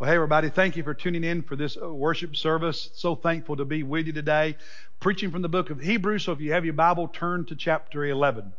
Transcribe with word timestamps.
Well, 0.00 0.08
hey, 0.08 0.14
everybody, 0.14 0.48
thank 0.48 0.78
you 0.78 0.82
for 0.82 0.94
tuning 0.94 1.24
in 1.24 1.42
for 1.42 1.56
this 1.56 1.76
uh, 1.76 1.92
worship 1.92 2.34
service. 2.34 2.88
So 2.94 3.14
thankful 3.14 3.56
to 3.56 3.66
be 3.66 3.82
with 3.82 4.06
you 4.06 4.14
today. 4.14 4.56
Preaching 4.98 5.30
from 5.30 5.42
the 5.42 5.48
book 5.50 5.68
of 5.68 5.78
Hebrews, 5.78 6.24
so 6.24 6.32
if 6.32 6.40
you 6.40 6.52
have 6.52 6.64
your 6.64 6.72
Bible, 6.72 7.06
turn 7.06 7.44
to 7.44 7.54
chapter 7.54 8.06
11. 8.06 8.50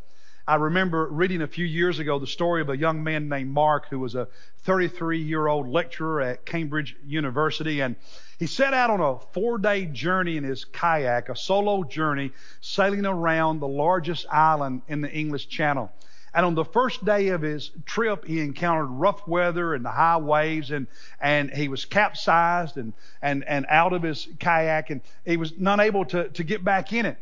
I 0.47 0.55
remember 0.57 1.07
reading 1.07 1.41
a 1.41 1.47
few 1.47 1.65
years 1.65 1.97
ago 1.97 2.19
the 2.19 2.27
story 2.27 2.61
of 2.61 2.69
a 2.69 2.77
young 2.77 3.03
man 3.03 3.27
named 3.27 3.49
Mark 3.49 3.87
who 3.89 3.97
was 3.97 4.13
a 4.13 4.27
33 4.65 5.17
year 5.17 5.47
old 5.47 5.67
lecturer 5.67 6.21
at 6.21 6.45
Cambridge 6.45 6.95
University. 7.07 7.81
And 7.81 7.95
he 8.37 8.45
set 8.45 8.75
out 8.75 8.91
on 8.91 9.01
a 9.01 9.17
four 9.33 9.57
day 9.57 9.87
journey 9.87 10.37
in 10.37 10.43
his 10.43 10.65
kayak, 10.65 11.29
a 11.29 11.35
solo 11.35 11.83
journey, 11.83 12.33
sailing 12.59 13.07
around 13.07 13.61
the 13.61 13.67
largest 13.67 14.27
island 14.31 14.83
in 14.87 15.01
the 15.01 15.11
English 15.11 15.47
Channel. 15.47 15.91
And 16.33 16.45
on 16.45 16.55
the 16.55 16.63
first 16.63 17.03
day 17.03 17.29
of 17.29 17.41
his 17.41 17.71
trip, 17.85 18.25
he 18.25 18.39
encountered 18.39 18.85
rough 18.85 19.27
weather 19.27 19.73
and 19.73 19.83
the 19.83 19.91
high 19.91 20.17
waves, 20.17 20.71
and, 20.71 20.87
and 21.19 21.51
he 21.51 21.67
was 21.67 21.83
capsized 21.83 22.77
and, 22.77 22.93
and, 23.21 23.43
and 23.45 23.65
out 23.69 23.91
of 23.91 24.01
his 24.01 24.27
kayak, 24.39 24.89
and 24.91 25.01
he 25.25 25.35
was 25.35 25.57
not 25.57 25.81
able 25.81 26.05
to, 26.05 26.29
to 26.29 26.43
get 26.43 26.63
back 26.63 26.93
in 26.93 27.05
it. 27.05 27.17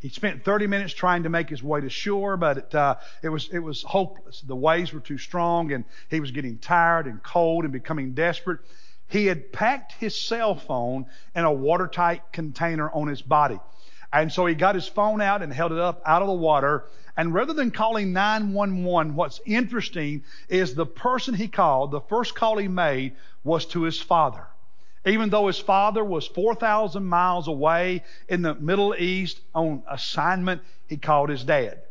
He 0.00 0.08
spent 0.08 0.44
30 0.44 0.66
minutes 0.66 0.94
trying 0.94 1.24
to 1.24 1.28
make 1.28 1.48
his 1.48 1.62
way 1.62 1.80
to 1.80 1.90
shore, 1.90 2.36
but 2.36 2.58
it, 2.58 2.74
uh, 2.74 2.96
it, 3.22 3.28
was, 3.28 3.48
it 3.52 3.58
was 3.58 3.82
hopeless. 3.82 4.40
The 4.40 4.56
waves 4.56 4.92
were 4.92 5.00
too 5.00 5.18
strong, 5.18 5.72
and 5.72 5.84
he 6.10 6.20
was 6.20 6.30
getting 6.30 6.58
tired 6.58 7.06
and 7.06 7.22
cold 7.22 7.64
and 7.64 7.72
becoming 7.72 8.12
desperate. 8.12 8.60
He 9.08 9.26
had 9.26 9.52
packed 9.52 9.92
his 9.92 10.18
cell 10.18 10.54
phone 10.54 11.06
in 11.34 11.44
a 11.44 11.52
watertight 11.52 12.32
container 12.32 12.90
on 12.90 13.08
his 13.08 13.20
body. 13.20 13.58
And 14.12 14.32
so 14.32 14.46
he 14.46 14.54
got 14.54 14.74
his 14.74 14.88
phone 14.88 15.20
out 15.20 15.42
and 15.42 15.52
held 15.52 15.72
it 15.72 15.78
up 15.78 16.02
out 16.04 16.22
of 16.22 16.28
the 16.28 16.34
water 16.34 16.84
and 17.20 17.34
rather 17.34 17.52
than 17.52 17.70
calling 17.70 18.14
911, 18.14 19.14
what's 19.14 19.42
interesting 19.44 20.24
is 20.48 20.74
the 20.74 20.86
person 20.86 21.34
he 21.34 21.48
called, 21.48 21.90
the 21.90 22.00
first 22.00 22.34
call 22.34 22.56
he 22.56 22.66
made 22.68 23.14
was 23.44 23.66
to 23.66 23.82
his 23.82 24.00
father. 24.00 24.46
Even 25.04 25.30
though 25.30 25.46
his 25.46 25.58
father 25.58 26.04
was 26.04 26.26
4,000 26.26 27.04
miles 27.04 27.46
away 27.48 28.04
in 28.28 28.42
the 28.42 28.54
Middle 28.54 28.94
East 28.96 29.40
on 29.54 29.82
assignment, 29.86 30.62
he 30.86 30.96
called 30.96 31.28
his 31.28 31.44
dad. 31.44 31.82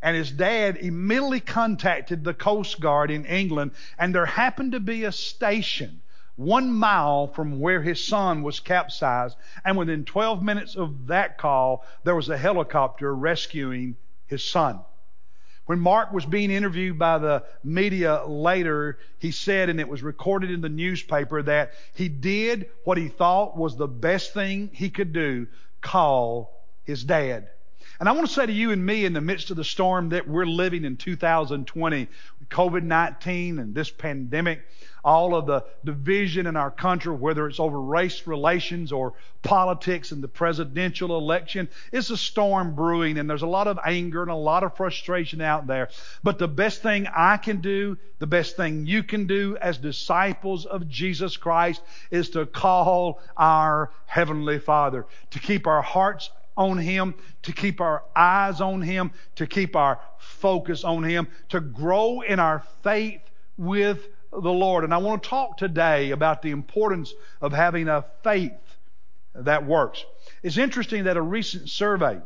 And 0.00 0.16
his 0.16 0.30
dad 0.30 0.76
immediately 0.76 1.40
contacted 1.40 2.24
the 2.24 2.32
Coast 2.34 2.80
Guard 2.80 3.10
in 3.10 3.24
England, 3.26 3.72
and 3.98 4.14
there 4.14 4.24
happened 4.24 4.72
to 4.72 4.80
be 4.80 5.04
a 5.04 5.12
station 5.12 6.00
one 6.38 6.72
mile 6.72 7.26
from 7.26 7.58
where 7.58 7.82
his 7.82 8.02
son 8.02 8.42
was 8.44 8.60
capsized. 8.60 9.36
And 9.64 9.76
within 9.76 10.04
12 10.04 10.40
minutes 10.40 10.76
of 10.76 11.08
that 11.08 11.36
call, 11.36 11.84
there 12.04 12.14
was 12.14 12.28
a 12.28 12.38
helicopter 12.38 13.12
rescuing 13.12 13.96
his 14.26 14.44
son. 14.44 14.78
When 15.66 15.80
Mark 15.80 16.12
was 16.12 16.24
being 16.24 16.52
interviewed 16.52 16.98
by 16.98 17.18
the 17.18 17.44
media 17.64 18.24
later, 18.24 18.98
he 19.18 19.32
said, 19.32 19.68
and 19.68 19.80
it 19.80 19.88
was 19.88 20.02
recorded 20.02 20.50
in 20.50 20.60
the 20.60 20.68
newspaper, 20.68 21.42
that 21.42 21.72
he 21.94 22.08
did 22.08 22.70
what 22.84 22.98
he 22.98 23.08
thought 23.08 23.56
was 23.56 23.76
the 23.76 23.88
best 23.88 24.32
thing 24.32 24.70
he 24.72 24.90
could 24.90 25.12
do 25.12 25.48
call 25.80 26.64
his 26.84 27.02
dad. 27.02 27.48
And 28.00 28.08
I 28.08 28.12
want 28.12 28.28
to 28.28 28.32
say 28.32 28.46
to 28.46 28.52
you 28.52 28.70
and 28.70 28.86
me 28.86 29.04
in 29.04 29.12
the 29.12 29.20
midst 29.20 29.50
of 29.50 29.56
the 29.56 29.64
storm 29.64 30.10
that 30.10 30.28
we're 30.28 30.46
living 30.46 30.84
in 30.84 30.96
2020, 30.96 32.08
COVID 32.50 32.82
19 32.82 33.58
and 33.58 33.74
this 33.74 33.90
pandemic, 33.90 34.62
all 35.04 35.34
of 35.34 35.46
the 35.46 35.64
division 35.84 36.46
in 36.46 36.56
our 36.56 36.70
country, 36.70 37.14
whether 37.14 37.46
it's 37.46 37.60
over 37.60 37.80
race 37.80 38.26
relations 38.26 38.92
or 38.92 39.14
politics 39.42 40.12
and 40.12 40.22
the 40.22 40.28
presidential 40.28 41.16
election. 41.16 41.68
It's 41.92 42.10
a 42.10 42.16
storm 42.16 42.74
brewing 42.74 43.18
and 43.18 43.28
there's 43.28 43.42
a 43.42 43.46
lot 43.46 43.68
of 43.68 43.78
anger 43.84 44.22
and 44.22 44.30
a 44.30 44.36
lot 44.36 44.64
of 44.64 44.76
frustration 44.76 45.40
out 45.40 45.66
there. 45.66 45.90
But 46.22 46.38
the 46.38 46.48
best 46.48 46.82
thing 46.82 47.06
I 47.06 47.36
can 47.36 47.60
do, 47.60 47.96
the 48.18 48.26
best 48.26 48.56
thing 48.56 48.86
you 48.86 49.02
can 49.02 49.26
do 49.26 49.56
as 49.60 49.78
disciples 49.78 50.66
of 50.66 50.88
Jesus 50.88 51.36
Christ 51.36 51.82
is 52.10 52.30
to 52.30 52.46
call 52.46 53.20
our 53.36 53.90
Heavenly 54.06 54.58
Father, 54.58 55.06
to 55.30 55.38
keep 55.38 55.66
our 55.66 55.82
hearts 55.82 56.30
on 56.58 56.76
Him, 56.76 57.14
to 57.42 57.52
keep 57.52 57.80
our 57.80 58.02
eyes 58.14 58.60
on 58.60 58.82
Him, 58.82 59.12
to 59.36 59.46
keep 59.46 59.76
our 59.76 60.00
focus 60.18 60.84
on 60.84 61.04
Him, 61.04 61.28
to 61.50 61.60
grow 61.60 62.20
in 62.20 62.40
our 62.40 62.64
faith 62.82 63.22
with 63.56 64.06
the 64.30 64.52
Lord. 64.52 64.84
And 64.84 64.92
I 64.92 64.98
want 64.98 65.22
to 65.22 65.28
talk 65.28 65.56
today 65.56 66.10
about 66.10 66.42
the 66.42 66.50
importance 66.50 67.14
of 67.40 67.52
having 67.52 67.88
a 67.88 68.04
faith 68.22 68.52
that 69.34 69.64
works. 69.64 70.04
It's 70.42 70.58
interesting 70.58 71.04
that 71.04 71.16
a 71.16 71.22
recent 71.22 71.70
survey 71.70 72.20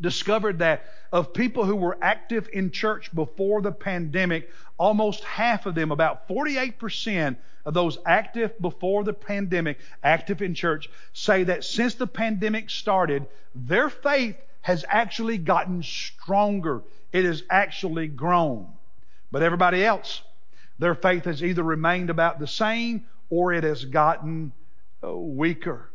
discovered 0.00 0.58
that 0.58 0.84
of 1.12 1.34
people 1.34 1.64
who 1.64 1.76
were 1.76 1.96
active 2.00 2.48
in 2.52 2.70
church 2.70 3.14
before 3.14 3.60
the 3.60 3.70
pandemic, 3.70 4.50
almost 4.78 5.22
half 5.24 5.66
of 5.66 5.74
them, 5.74 5.92
about 5.92 6.26
48% 6.26 7.28
of 7.28 7.36
those 7.64 7.98
active 8.04 8.58
before 8.60 9.04
the 9.04 9.12
pandemic, 9.12 9.78
active 10.02 10.42
in 10.42 10.54
church, 10.54 10.90
say 11.12 11.44
that 11.44 11.64
since 11.64 11.94
the 11.94 12.06
pandemic 12.06 12.70
started, 12.70 13.26
their 13.54 13.88
faith 13.88 14.36
has 14.62 14.84
actually 14.88 15.38
gotten 15.38 15.82
stronger. 15.82 16.82
It 17.12 17.24
has 17.24 17.42
actually 17.50 18.08
grown. 18.08 18.68
But 19.30 19.42
everybody 19.42 19.84
else, 19.84 20.22
their 20.78 20.94
faith 20.94 21.24
has 21.24 21.42
either 21.42 21.62
remained 21.62 22.10
about 22.10 22.38
the 22.38 22.46
same 22.46 23.06
or 23.30 23.52
it 23.52 23.64
has 23.64 23.84
gotten 23.84 24.52
uh, 25.02 25.12
weaker. 25.12 25.88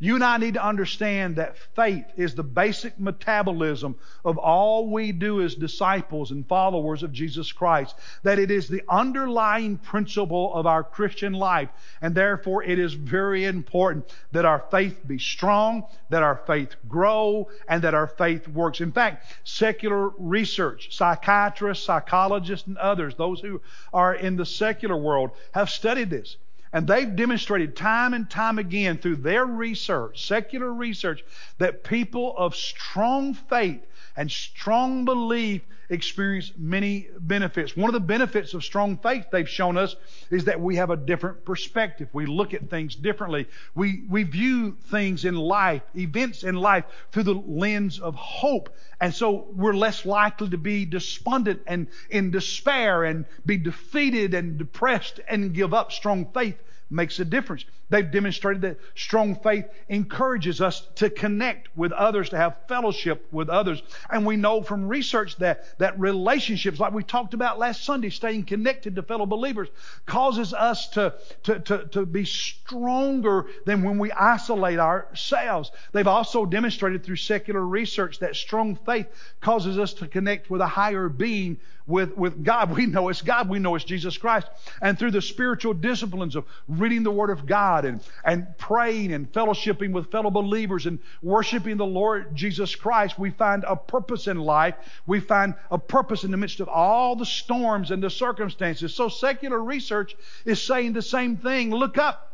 You 0.00 0.14
and 0.14 0.22
I 0.22 0.36
need 0.36 0.54
to 0.54 0.64
understand 0.64 1.36
that 1.36 1.58
faith 1.74 2.04
is 2.16 2.36
the 2.36 2.44
basic 2.44 3.00
metabolism 3.00 3.96
of 4.24 4.38
all 4.38 4.88
we 4.92 5.10
do 5.10 5.42
as 5.42 5.56
disciples 5.56 6.30
and 6.30 6.46
followers 6.46 7.02
of 7.02 7.12
Jesus 7.12 7.50
Christ. 7.50 7.96
That 8.22 8.38
it 8.38 8.52
is 8.52 8.68
the 8.68 8.84
underlying 8.88 9.76
principle 9.76 10.54
of 10.54 10.66
our 10.66 10.84
Christian 10.84 11.32
life. 11.32 11.68
And 12.00 12.14
therefore 12.14 12.62
it 12.62 12.78
is 12.78 12.94
very 12.94 13.44
important 13.44 14.14
that 14.30 14.44
our 14.44 14.64
faith 14.70 15.04
be 15.04 15.18
strong, 15.18 15.84
that 16.10 16.22
our 16.22 16.42
faith 16.46 16.76
grow, 16.86 17.48
and 17.68 17.82
that 17.82 17.94
our 17.94 18.06
faith 18.06 18.46
works. 18.46 18.80
In 18.80 18.92
fact, 18.92 19.26
secular 19.42 20.10
research, 20.10 20.96
psychiatrists, 20.96 21.84
psychologists, 21.84 22.68
and 22.68 22.78
others, 22.78 23.16
those 23.16 23.40
who 23.40 23.60
are 23.92 24.14
in 24.14 24.36
the 24.36 24.46
secular 24.46 24.96
world, 24.96 25.32
have 25.52 25.70
studied 25.70 26.10
this. 26.10 26.36
And 26.72 26.86
they've 26.86 27.14
demonstrated 27.14 27.76
time 27.76 28.14
and 28.14 28.28
time 28.28 28.58
again 28.58 28.98
through 28.98 29.16
their 29.16 29.46
research, 29.46 30.24
secular 30.26 30.72
research, 30.72 31.22
that 31.58 31.84
people 31.84 32.36
of 32.36 32.54
strong 32.54 33.34
faith 33.34 33.84
and 34.18 34.28
strong 34.28 35.04
belief 35.04 35.62
experience 35.90 36.52
many 36.58 37.08
benefits. 37.20 37.76
One 37.76 37.88
of 37.88 37.94
the 37.94 38.00
benefits 38.00 38.52
of 38.52 38.64
strong 38.64 38.98
faith 38.98 39.26
they've 39.30 39.48
shown 39.48 39.78
us 39.78 39.94
is 40.28 40.44
that 40.46 40.60
we 40.60 40.74
have 40.74 40.90
a 40.90 40.96
different 40.96 41.44
perspective. 41.44 42.08
We 42.12 42.26
look 42.26 42.52
at 42.52 42.68
things 42.68 42.96
differently. 42.96 43.46
We, 43.76 44.02
we 44.08 44.24
view 44.24 44.76
things 44.90 45.24
in 45.24 45.36
life, 45.36 45.82
events 45.96 46.42
in 46.42 46.56
life, 46.56 46.84
through 47.12 47.22
the 47.22 47.34
lens 47.34 48.00
of 48.00 48.16
hope. 48.16 48.76
And 49.00 49.14
so 49.14 49.46
we're 49.54 49.72
less 49.72 50.04
likely 50.04 50.50
to 50.50 50.58
be 50.58 50.84
despondent 50.84 51.62
and 51.68 51.86
in 52.10 52.32
despair 52.32 53.04
and 53.04 53.24
be 53.46 53.56
defeated 53.56 54.34
and 54.34 54.58
depressed 54.58 55.20
and 55.28 55.54
give 55.54 55.72
up. 55.72 55.92
Strong 55.92 56.32
faith 56.34 56.60
makes 56.90 57.18
a 57.18 57.24
difference. 57.24 57.64
They've 57.90 58.10
demonstrated 58.10 58.62
that 58.62 58.78
strong 58.94 59.36
faith 59.36 59.66
encourages 59.88 60.60
us 60.60 60.86
to 60.96 61.08
connect 61.08 61.74
with 61.76 61.92
others, 61.92 62.30
to 62.30 62.36
have 62.36 62.56
fellowship 62.66 63.26
with 63.32 63.48
others. 63.48 63.82
And 64.10 64.26
we 64.26 64.36
know 64.36 64.62
from 64.62 64.88
research 64.88 65.36
that, 65.36 65.78
that 65.78 65.98
relationships, 65.98 66.78
like 66.78 66.92
we 66.92 67.02
talked 67.02 67.34
about 67.34 67.58
last 67.58 67.84
Sunday, 67.84 68.10
staying 68.10 68.44
connected 68.44 68.94
to 68.96 69.02
fellow 69.02 69.26
believers, 69.26 69.68
causes 70.04 70.52
us 70.52 70.88
to, 70.90 71.14
to, 71.44 71.60
to, 71.60 71.84
to 71.88 72.06
be 72.06 72.24
stronger 72.24 73.46
than 73.64 73.82
when 73.82 73.98
we 73.98 74.12
isolate 74.12 74.78
ourselves. 74.78 75.70
They've 75.92 76.06
also 76.06 76.44
demonstrated 76.44 77.04
through 77.04 77.16
secular 77.16 77.64
research 77.64 78.18
that 78.18 78.36
strong 78.36 78.76
faith 78.76 79.06
causes 79.40 79.78
us 79.78 79.94
to 79.94 80.06
connect 80.06 80.50
with 80.50 80.60
a 80.60 80.66
higher 80.66 81.08
being 81.08 81.58
with, 81.88 82.16
with 82.16 82.44
God. 82.44 82.76
We 82.76 82.86
know 82.86 83.08
it's 83.08 83.22
God. 83.22 83.48
We 83.48 83.58
know 83.58 83.74
it's 83.74 83.84
Jesus 83.84 84.18
Christ. 84.18 84.46
And 84.80 84.98
through 84.98 85.12
the 85.12 85.22
spiritual 85.22 85.72
disciplines 85.72 86.36
of 86.36 86.44
reading 86.78 87.02
the 87.02 87.10
Word 87.10 87.30
of 87.30 87.46
God 87.46 87.84
and, 87.84 88.00
and 88.24 88.46
praying 88.58 89.12
and 89.12 89.30
fellowshipping 89.32 89.92
with 89.92 90.10
fellow 90.10 90.30
believers 90.30 90.86
and 90.86 90.98
worshiping 91.22 91.76
the 91.76 91.86
Lord 91.86 92.34
Jesus 92.34 92.74
Christ, 92.74 93.18
we 93.18 93.30
find 93.30 93.64
a 93.64 93.76
purpose 93.76 94.26
in 94.26 94.38
life. 94.38 94.74
We 95.06 95.20
find 95.20 95.54
a 95.70 95.78
purpose 95.78 96.24
in 96.24 96.30
the 96.30 96.36
midst 96.36 96.60
of 96.60 96.68
all 96.68 97.16
the 97.16 97.26
storms 97.26 97.90
and 97.90 98.02
the 98.02 98.10
circumstances. 98.10 98.94
So 98.94 99.08
secular 99.08 99.62
research 99.62 100.16
is 100.44 100.62
saying 100.62 100.92
the 100.92 101.02
same 101.02 101.36
thing. 101.36 101.70
Look 101.70 101.98
up. 101.98 102.28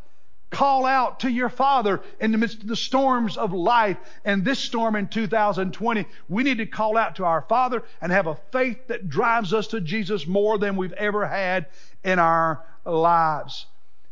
Call 0.51 0.85
out 0.85 1.21
to 1.21 1.29
your 1.29 1.49
Father 1.49 2.01
in 2.19 2.31
the 2.31 2.37
midst 2.37 2.61
of 2.61 2.67
the 2.67 2.75
storms 2.75 3.35
of 3.35 3.51
life. 3.51 3.97
And 4.23 4.45
this 4.45 4.59
storm 4.59 4.95
in 4.95 5.07
2020, 5.07 6.05
we 6.29 6.43
need 6.43 6.59
to 6.59 6.65
call 6.65 6.97
out 6.97 7.17
to 7.17 7.25
our 7.25 7.41
Father 7.41 7.83
and 8.01 8.11
have 8.11 8.27
a 8.27 8.37
faith 8.51 8.87
that 8.87 9.09
drives 9.09 9.53
us 9.53 9.67
to 9.67 9.81
Jesus 9.81 10.27
more 10.27 10.57
than 10.57 10.77
we've 10.77 10.93
ever 10.93 11.27
had 11.27 11.65
in 12.03 12.19
our 12.19 12.63
lives. 12.85 13.65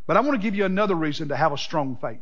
But 0.06 0.18
I 0.18 0.22
want 0.22 0.34
to 0.34 0.44
give 0.44 0.56
you 0.56 0.66
another 0.66 0.96
reason 0.96 1.30
to 1.30 1.36
have 1.36 1.54
a 1.54 1.58
strong 1.58 1.96
faith. 1.96 2.22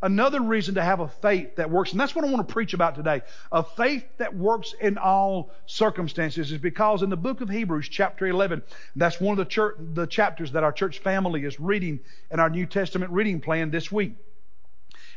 Another 0.00 0.40
reason 0.40 0.76
to 0.76 0.82
have 0.82 1.00
a 1.00 1.08
faith 1.08 1.56
that 1.56 1.70
works, 1.70 1.90
and 1.90 2.00
that's 2.00 2.14
what 2.14 2.24
I 2.24 2.30
want 2.30 2.46
to 2.46 2.52
preach 2.52 2.72
about 2.72 2.94
today. 2.94 3.22
A 3.50 3.64
faith 3.64 4.04
that 4.18 4.36
works 4.36 4.72
in 4.80 4.96
all 4.96 5.50
circumstances 5.66 6.52
is 6.52 6.58
because 6.58 7.02
in 7.02 7.10
the 7.10 7.16
book 7.16 7.40
of 7.40 7.48
Hebrews, 7.48 7.88
chapter 7.88 8.24
11, 8.28 8.62
that's 8.94 9.20
one 9.20 9.32
of 9.32 9.38
the, 9.38 9.50
church, 9.50 9.76
the 9.94 10.06
chapters 10.06 10.52
that 10.52 10.62
our 10.62 10.70
church 10.70 11.00
family 11.00 11.44
is 11.44 11.58
reading 11.58 11.98
in 12.30 12.38
our 12.38 12.48
New 12.48 12.64
Testament 12.64 13.10
reading 13.10 13.40
plan 13.40 13.72
this 13.72 13.90
week. 13.90 14.14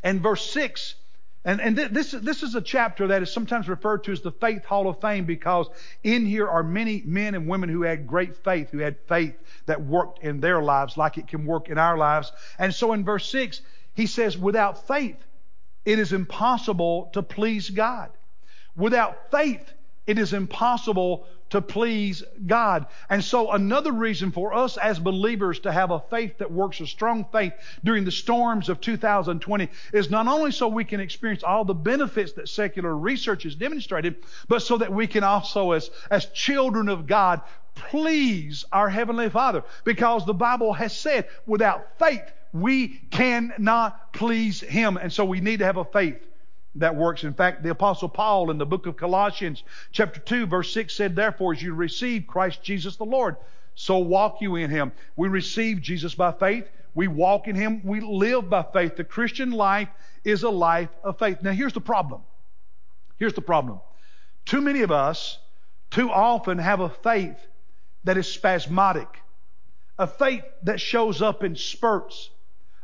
And 0.02 0.20
verse 0.20 0.50
6, 0.50 0.96
and, 1.44 1.60
and 1.60 1.76
th- 1.76 1.90
this, 1.90 2.12
this 2.12 2.44
is 2.44 2.54
a 2.54 2.62
chapter 2.62 3.08
that 3.08 3.24
is 3.24 3.32
sometimes 3.32 3.68
referred 3.68 4.04
to 4.04 4.12
as 4.12 4.22
the 4.22 4.32
Faith 4.32 4.64
Hall 4.64 4.88
of 4.88 5.02
Fame 5.02 5.26
because 5.26 5.68
in 6.04 6.26
here 6.26 6.48
are 6.48 6.62
many 6.62 7.02
men 7.04 7.34
and 7.34 7.48
women 7.48 7.70
who 7.70 7.82
had 7.82 8.06
great 8.06 8.38
faith, 8.44 8.70
who 8.70 8.78
had 8.78 8.98
faith 9.08 9.36
that 9.66 9.84
worked 9.84 10.24
in 10.24 10.40
their 10.40 10.62
lives 10.62 10.98
like 10.98 11.18
it 11.18 11.28
can 11.28 11.46
work 11.46 11.70
in 11.70 11.80
our 11.80 11.98
lives. 11.98 12.32
And 12.60 12.74
so 12.74 12.94
in 12.94 13.04
verse 13.04 13.30
6, 13.32 13.62
he 13.96 14.06
says, 14.06 14.38
without 14.38 14.88
faith, 14.88 15.18
it 15.84 15.98
is 15.98 16.14
impossible 16.14 17.10
to 17.14 17.24
please 17.24 17.72
God. 17.72 18.12
Without 18.76 19.32
faith, 19.32 19.74
it 20.08 20.18
is 20.18 20.34
impossible 20.34 21.26
to 21.52 21.62
please 21.62 22.24
God. 22.48 22.88
And 23.10 23.24
so 23.24 23.52
another 23.52 23.92
reason 23.92 24.32
for 24.32 24.54
us 24.54 24.78
as 24.78 24.98
believers 24.98 25.60
to 25.60 25.72
have 25.72 25.92
a 25.92 26.00
faith 26.00 26.38
that 26.40 26.52
works, 26.52 26.80
a 26.80 26.88
strong 26.88 27.26
faith 27.32 27.54
during 27.84 28.06
the 28.06 28.12
storms 28.12 28.70
of 28.70 28.82
2020 28.82 29.70
is 29.94 30.10
not 30.10 30.28
only 30.28 30.52
so 30.52 30.68
we 30.68 30.86
can 30.86 31.00
experience 31.00 31.44
all 31.44 31.66
the 31.66 31.74
benefits 31.74 32.34
that 32.34 32.50
secular 32.50 32.96
research 32.96 33.44
has 33.44 33.56
demonstrated, 33.56 34.16
but 34.48 34.62
so 34.62 34.78
that 34.78 34.92
we 34.92 35.08
can 35.08 35.24
also 35.24 35.72
as, 35.72 35.92
as 36.10 36.26
children 36.28 36.90
of 36.90 37.06
God 37.06 37.42
please 37.76 38.66
our 38.72 38.90
Heavenly 38.90 39.30
Father. 39.30 39.64
Because 39.84 40.26
the 40.26 40.34
Bible 40.34 40.74
has 40.74 40.98
said 40.98 41.28
without 41.46 42.00
faith, 42.00 42.24
we 42.54 42.88
cannot 43.12 44.14
please 44.14 44.62
Him. 44.62 44.98
And 44.98 45.12
so 45.12 45.26
we 45.26 45.42
need 45.42 45.60
to 45.60 45.66
have 45.66 45.78
a 45.78 45.86
faith 45.86 46.26
that 46.76 46.96
works. 46.96 47.24
In 47.24 47.34
fact, 47.34 47.64
the 47.64 47.70
apostle 47.70 48.10
Paul 48.10 48.52
in 48.52 48.58
the 48.58 48.66
book 48.66 48.86
of 48.86 48.98
Colossians 48.98 49.64
chapter 49.92 50.20
2 50.20 50.46
verse 50.46 50.74
6 50.74 50.94
said, 50.94 51.16
therefore 51.16 51.54
as 51.54 51.62
you 51.62 51.74
receive 51.74 52.28
Christ 52.28 52.64
Jesus 52.64 52.96
the 52.96 53.06
Lord, 53.06 53.36
so 53.76 54.00
walk 54.00 54.38
you 54.42 54.56
in 54.56 54.70
Him. 54.70 54.92
We 55.16 55.28
receive 55.28 55.82
Jesus 55.82 56.16
by 56.16 56.32
faith. 56.32 56.70
We 56.94 57.08
walk 57.08 57.48
in 57.48 57.56
Him. 57.56 57.82
We 57.84 58.00
live 58.00 58.50
by 58.50 58.64
faith. 58.64 58.96
The 58.96 59.04
Christian 59.04 59.52
life 59.52 59.90
is 60.24 60.44
a 60.44 60.50
life 60.50 60.90
of 61.04 61.20
faith. 61.20 61.40
Now 61.42 61.52
here's 61.52 61.74
the 61.74 61.82
problem. 61.82 62.22
Here's 63.18 63.34
the 63.34 63.42
problem. 63.42 63.80
Too 64.46 64.62
many 64.62 64.82
of 64.82 64.92
us 64.92 65.40
too 65.90 66.10
often 66.10 66.58
have 66.58 66.80
a 66.80 66.90
faith 66.90 67.38
that 68.04 68.18
is 68.18 68.28
spasmodic. 68.28 69.08
A 70.00 70.08
faith 70.08 70.44
that 70.64 70.82
shows 70.82 71.22
up 71.22 71.44
in 71.44 71.56
spurts 71.56 72.30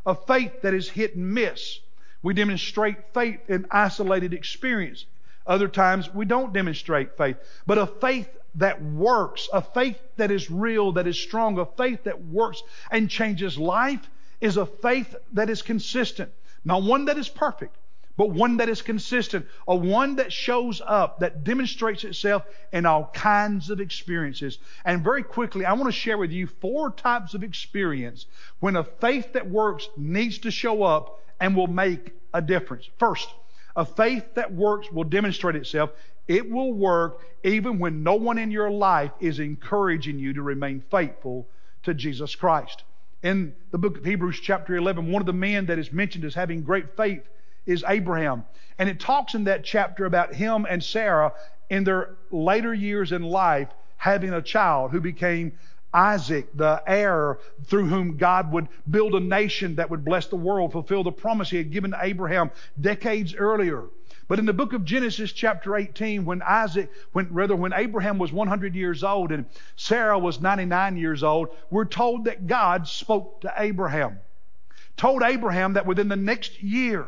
a 0.08 0.16
faith 0.16 0.62
that 0.62 0.74
is 0.74 0.90
hit 0.90 1.16
and 1.16 1.34
miss. 1.34 1.80
We 2.22 2.34
demonstrate 2.34 3.14
faith 3.14 3.40
in 3.50 3.68
isolated 3.72 4.34
experience. 4.34 5.06
Other 5.46 5.68
times 5.68 6.14
we 6.14 6.26
don't 6.26 6.54
demonstrate 6.54 7.18
faith. 7.18 7.38
But 7.66 7.78
a 7.78 7.88
faith 7.88 8.30
that 8.56 8.84
works, 8.84 9.48
a 9.54 9.62
faith 9.62 10.00
that 10.18 10.32
is 10.32 10.50
real, 10.50 10.94
that 10.94 11.08
is 11.08 11.18
strong, 11.18 11.60
a 11.60 11.66
faith 11.66 12.04
that 12.04 12.26
works 12.26 12.62
and 12.92 13.10
changes 13.10 13.58
life 13.58 14.10
is 14.42 14.58
a 14.58 14.66
faith 14.66 15.16
that 15.34 15.50
is 15.50 15.62
consistent. 15.62 16.32
Not 16.66 16.84
one 16.84 17.06
that 17.06 17.18
is 17.18 17.30
perfect, 17.30 17.76
but 18.18 18.32
one 18.32 18.58
that 18.58 18.68
is 18.68 18.82
consistent, 18.82 19.46
a 19.68 19.76
one 19.76 20.16
that 20.16 20.34
shows 20.34 20.82
up, 20.86 21.20
that 21.20 21.44
demonstrates 21.44 22.04
itself 22.04 22.44
in 22.74 22.86
all 22.86 23.12
kinds 23.14 23.70
of 23.70 23.80
experiences. 23.80 24.58
And 24.84 25.04
very 25.04 25.22
quickly, 25.24 25.66
I 25.66 25.74
want 25.74 25.86
to 25.86 25.92
share 25.92 26.18
with 26.18 26.32
you 26.32 26.48
four 26.48 26.92
types 26.92 27.36
of 27.36 27.44
experience 27.44 28.26
when 28.60 28.76
a 28.76 28.84
faith 28.84 29.34
that 29.34 29.48
works 29.48 29.88
needs 29.96 30.40
to 30.40 30.52
show 30.52 30.82
up 30.82 31.20
and 31.40 31.56
will 31.56 31.68
make 31.68 32.14
a 32.34 32.42
difference. 32.42 32.90
First, 32.98 33.30
a 33.76 33.86
faith 33.86 34.34
that 34.34 34.52
works 34.52 34.92
will 34.92 35.04
demonstrate 35.04 35.56
itself. 35.56 35.92
It 36.28 36.50
will 36.50 36.74
work 36.74 37.22
even 37.44 37.78
when 37.78 38.02
no 38.02 38.16
one 38.16 38.40
in 38.40 38.50
your 38.50 38.72
life 38.72 39.12
is 39.20 39.40
encouraging 39.40 40.18
you 40.18 40.34
to 40.34 40.42
remain 40.42 40.84
faithful 40.90 41.48
to 41.84 41.94
Jesus 41.94 42.36
Christ. 42.36 42.84
In 43.22 43.54
the 43.72 43.78
book 43.78 43.98
of 43.98 44.06
Hebrews, 44.06 44.40
chapter 44.42 44.76
11, 44.76 45.12
one 45.12 45.22
of 45.22 45.28
the 45.28 45.34
men 45.34 45.68
that 45.68 45.78
is 45.78 45.92
mentioned 45.92 46.26
as 46.26 46.34
having 46.34 46.64
great 46.64 46.98
faith 46.98 47.22
is 47.68 47.86
Abraham. 47.88 48.46
And 48.80 48.90
it 48.90 49.00
talks 49.00 49.36
in 49.36 49.44
that 49.44 49.64
chapter 49.64 50.06
about 50.06 50.34
him 50.34 50.66
and 50.68 50.84
Sarah 50.84 51.34
in 51.70 51.84
their 51.84 52.16
later 52.32 52.74
years 52.74 53.12
in 53.12 53.22
life 53.22 53.68
having 53.98 54.34
a 54.34 54.42
child 54.42 54.92
who 54.92 55.02
became 55.02 55.52
Isaac, 55.94 56.56
the 56.56 56.82
heir 56.86 57.40
through 57.66 57.88
whom 57.88 58.18
God 58.18 58.52
would 58.52 58.68
build 58.90 59.16
a 59.16 59.20
nation 59.20 59.76
that 59.76 59.90
would 59.90 60.06
bless 60.06 60.28
the 60.28 60.36
world, 60.36 60.72
fulfill 60.72 61.04
the 61.04 61.12
promise 61.12 61.50
he 61.50 61.58
had 61.58 61.72
given 61.72 61.92
to 61.92 62.00
Abraham 62.02 62.52
decades 62.80 63.36
earlier. 63.36 63.86
But 64.28 64.40
in 64.40 64.46
the 64.46 64.54
book 64.54 64.74
of 64.74 64.84
Genesis, 64.84 65.32
chapter 65.32 65.76
18, 65.76 66.26
when 66.26 66.42
Isaac, 66.42 66.92
when 67.14 67.34
rather 67.34 67.56
when 67.56 67.72
Abraham 67.74 68.18
was 68.18 68.34
100 68.34 68.76
years 68.76 69.04
old 69.04 69.32
and 69.32 69.46
Sarah 69.78 70.20
was 70.20 70.42
99 70.42 70.98
years 70.98 71.24
old, 71.24 71.50
we're 71.72 71.86
told 71.86 72.26
that 72.26 72.46
God 72.46 72.88
spoke 72.88 73.42
to 73.42 73.54
Abraham, 73.58 74.20
told 74.98 75.24
Abraham 75.24 75.74
that 75.74 75.86
within 75.86 76.10
the 76.10 76.18
next 76.18 76.62
year 76.62 77.08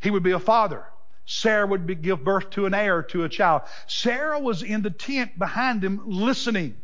he 0.00 0.10
would 0.10 0.22
be 0.22 0.32
a 0.32 0.38
father. 0.38 0.84
Sarah 1.26 1.66
would 1.66 1.86
be, 1.86 1.94
give 1.94 2.24
birth 2.24 2.50
to 2.50 2.66
an 2.66 2.74
heir, 2.74 3.02
to 3.02 3.24
a 3.24 3.28
child. 3.28 3.62
Sarah 3.86 4.40
was 4.40 4.62
in 4.62 4.82
the 4.82 4.90
tent 4.90 5.38
behind 5.38 5.84
him 5.84 6.00
listening. 6.06 6.76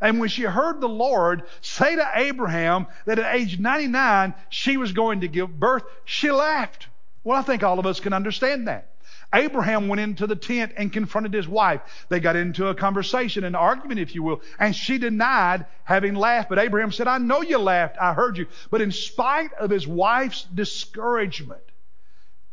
And 0.00 0.20
when 0.20 0.28
she 0.28 0.42
heard 0.42 0.80
the 0.80 0.88
Lord 0.88 1.42
say 1.60 1.96
to 1.96 2.10
Abraham 2.14 2.86
that 3.06 3.18
at 3.18 3.34
age 3.34 3.58
99 3.58 4.34
she 4.50 4.76
was 4.76 4.92
going 4.92 5.22
to 5.22 5.28
give 5.28 5.58
birth, 5.58 5.84
she 6.04 6.30
laughed. 6.30 6.86
Well, 7.24 7.38
I 7.38 7.42
think 7.42 7.62
all 7.62 7.78
of 7.78 7.86
us 7.86 7.98
can 7.98 8.12
understand 8.12 8.68
that. 8.68 8.90
Abraham 9.32 9.88
went 9.88 10.00
into 10.00 10.26
the 10.26 10.36
tent 10.36 10.72
and 10.76 10.92
confronted 10.92 11.34
his 11.34 11.46
wife. 11.46 11.80
They 12.08 12.20
got 12.20 12.36
into 12.36 12.68
a 12.68 12.74
conversation, 12.74 13.44
an 13.44 13.54
argument, 13.54 14.00
if 14.00 14.14
you 14.14 14.22
will, 14.22 14.40
and 14.58 14.74
she 14.74 14.96
denied 14.96 15.66
having 15.84 16.14
laughed. 16.14 16.48
But 16.48 16.58
Abraham 16.58 16.92
said, 16.92 17.08
I 17.08 17.18
know 17.18 17.42
you 17.42 17.58
laughed. 17.58 17.96
I 18.00 18.14
heard 18.14 18.38
you. 18.38 18.46
But 18.70 18.80
in 18.80 18.92
spite 18.92 19.52
of 19.54 19.68
his 19.68 19.86
wife's 19.86 20.44
discouragement, 20.44 21.60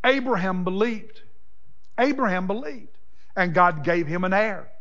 Abraham 0.05 0.63
believed. 0.63 1.21
Abraham 1.99 2.47
believed. 2.47 2.89
And 3.35 3.53
God 3.53 3.83
gave 3.83 4.07
him 4.07 4.23
an 4.23 4.33
heir. 4.33 4.71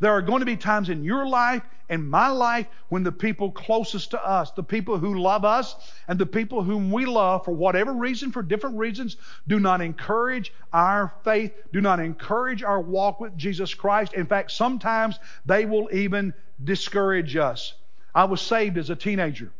There 0.00 0.10
are 0.10 0.22
going 0.22 0.40
to 0.40 0.46
be 0.46 0.56
times 0.56 0.88
in 0.88 1.04
your 1.04 1.26
life, 1.26 1.62
in 1.88 2.08
my 2.08 2.28
life, 2.28 2.66
when 2.88 3.04
the 3.04 3.12
people 3.12 3.52
closest 3.52 4.10
to 4.10 4.26
us, 4.26 4.50
the 4.50 4.62
people 4.62 4.98
who 4.98 5.20
love 5.20 5.44
us, 5.44 5.76
and 6.08 6.18
the 6.18 6.26
people 6.26 6.62
whom 6.64 6.90
we 6.90 7.06
love 7.06 7.44
for 7.44 7.52
whatever 7.52 7.92
reason, 7.92 8.32
for 8.32 8.42
different 8.42 8.76
reasons, 8.76 9.16
do 9.46 9.60
not 9.60 9.80
encourage 9.80 10.52
our 10.72 11.14
faith, 11.22 11.52
do 11.72 11.80
not 11.80 12.00
encourage 12.00 12.64
our 12.64 12.80
walk 12.80 13.20
with 13.20 13.36
Jesus 13.36 13.74
Christ. 13.74 14.14
In 14.14 14.26
fact, 14.26 14.50
sometimes 14.50 15.20
they 15.46 15.66
will 15.66 15.88
even 15.92 16.34
discourage 16.64 17.36
us. 17.36 17.74
I 18.14 18.24
was 18.24 18.40
saved 18.40 18.78
as 18.78 18.90
a 18.90 18.96
teenager 18.96 19.52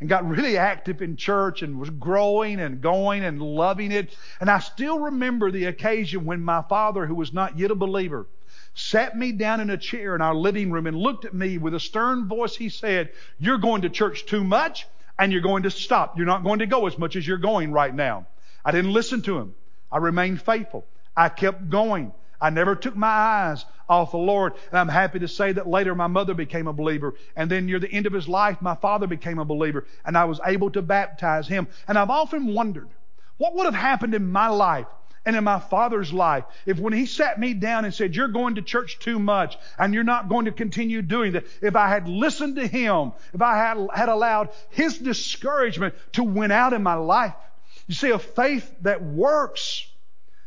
and 0.00 0.08
got 0.08 0.26
really 0.26 0.56
active 0.56 1.02
in 1.02 1.16
church 1.16 1.62
and 1.62 1.78
was 1.78 1.90
growing 1.90 2.58
and 2.58 2.80
going 2.80 3.22
and 3.22 3.40
loving 3.40 3.92
it. 3.92 4.16
And 4.40 4.50
I 4.50 4.58
still 4.58 4.98
remember 4.98 5.50
the 5.50 5.66
occasion 5.66 6.24
when 6.24 6.40
my 6.40 6.62
father, 6.62 7.06
who 7.06 7.14
was 7.14 7.32
not 7.32 7.58
yet 7.58 7.70
a 7.70 7.74
believer, 7.74 8.26
sat 8.74 9.16
me 9.16 9.32
down 9.32 9.60
in 9.60 9.68
a 9.68 9.76
chair 9.76 10.14
in 10.14 10.22
our 10.22 10.34
living 10.34 10.70
room 10.70 10.86
and 10.86 10.96
looked 10.96 11.26
at 11.26 11.34
me 11.34 11.58
with 11.58 11.74
a 11.74 11.80
stern 11.80 12.28
voice. 12.28 12.56
He 12.56 12.70
said, 12.70 13.10
You're 13.38 13.58
going 13.58 13.82
to 13.82 13.90
church 13.90 14.24
too 14.24 14.42
much 14.42 14.86
and 15.18 15.32
you're 15.32 15.42
going 15.42 15.64
to 15.64 15.70
stop. 15.70 16.16
You're 16.16 16.26
not 16.26 16.44
going 16.44 16.60
to 16.60 16.66
go 16.66 16.86
as 16.86 16.96
much 16.96 17.14
as 17.14 17.26
you're 17.26 17.36
going 17.36 17.72
right 17.72 17.94
now. 17.94 18.26
I 18.64 18.72
didn't 18.72 18.92
listen 18.92 19.20
to 19.22 19.38
him. 19.38 19.54
I 19.92 19.98
remained 19.98 20.40
faithful. 20.40 20.86
I 21.16 21.28
kept 21.28 21.68
going. 21.68 22.12
I 22.40 22.48
never 22.48 22.74
took 22.74 22.96
my 22.96 23.06
eyes 23.06 23.66
off 23.90 24.12
the 24.12 24.16
Lord. 24.16 24.54
And 24.70 24.78
I'm 24.78 24.88
happy 24.88 25.18
to 25.18 25.28
say 25.28 25.52
that 25.52 25.66
later 25.66 25.94
my 25.94 26.06
mother 26.06 26.32
became 26.32 26.68
a 26.68 26.72
believer. 26.72 27.14
And 27.36 27.50
then 27.50 27.66
near 27.66 27.78
the 27.78 27.90
end 27.92 28.06
of 28.06 28.12
his 28.12 28.28
life, 28.28 28.62
my 28.62 28.76
father 28.76 29.06
became 29.06 29.38
a 29.38 29.44
believer. 29.44 29.84
And 30.06 30.16
I 30.16 30.24
was 30.24 30.40
able 30.46 30.70
to 30.70 30.80
baptize 30.80 31.48
him. 31.48 31.66
And 31.86 31.98
I've 31.98 32.10
often 32.10 32.54
wondered, 32.54 32.88
what 33.36 33.54
would 33.54 33.66
have 33.66 33.74
happened 33.74 34.14
in 34.14 34.30
my 34.30 34.48
life 34.48 34.86
and 35.26 35.36
in 35.36 35.44
my 35.44 35.58
father's 35.58 36.12
life 36.12 36.44
if 36.64 36.78
when 36.78 36.92
he 36.92 37.04
sat 37.04 37.38
me 37.38 37.52
down 37.52 37.84
and 37.84 37.92
said, 37.92 38.14
You're 38.14 38.28
going 38.28 38.54
to 38.54 38.62
church 38.62 38.98
too 39.00 39.18
much 39.18 39.58
and 39.78 39.92
you're 39.92 40.04
not 40.04 40.28
going 40.28 40.46
to 40.46 40.52
continue 40.52 41.02
doing 41.02 41.32
that, 41.32 41.44
if 41.60 41.76
I 41.76 41.88
had 41.88 42.08
listened 42.08 42.56
to 42.56 42.66
him, 42.66 43.12
if 43.34 43.42
I 43.42 43.56
had, 43.56 43.88
had 43.94 44.08
allowed 44.08 44.50
his 44.70 44.98
discouragement 44.98 45.94
to 46.12 46.24
win 46.24 46.50
out 46.50 46.72
in 46.72 46.82
my 46.82 46.94
life. 46.94 47.34
You 47.86 47.94
see, 47.94 48.10
a 48.10 48.18
faith 48.18 48.72
that 48.82 49.02
works, 49.02 49.86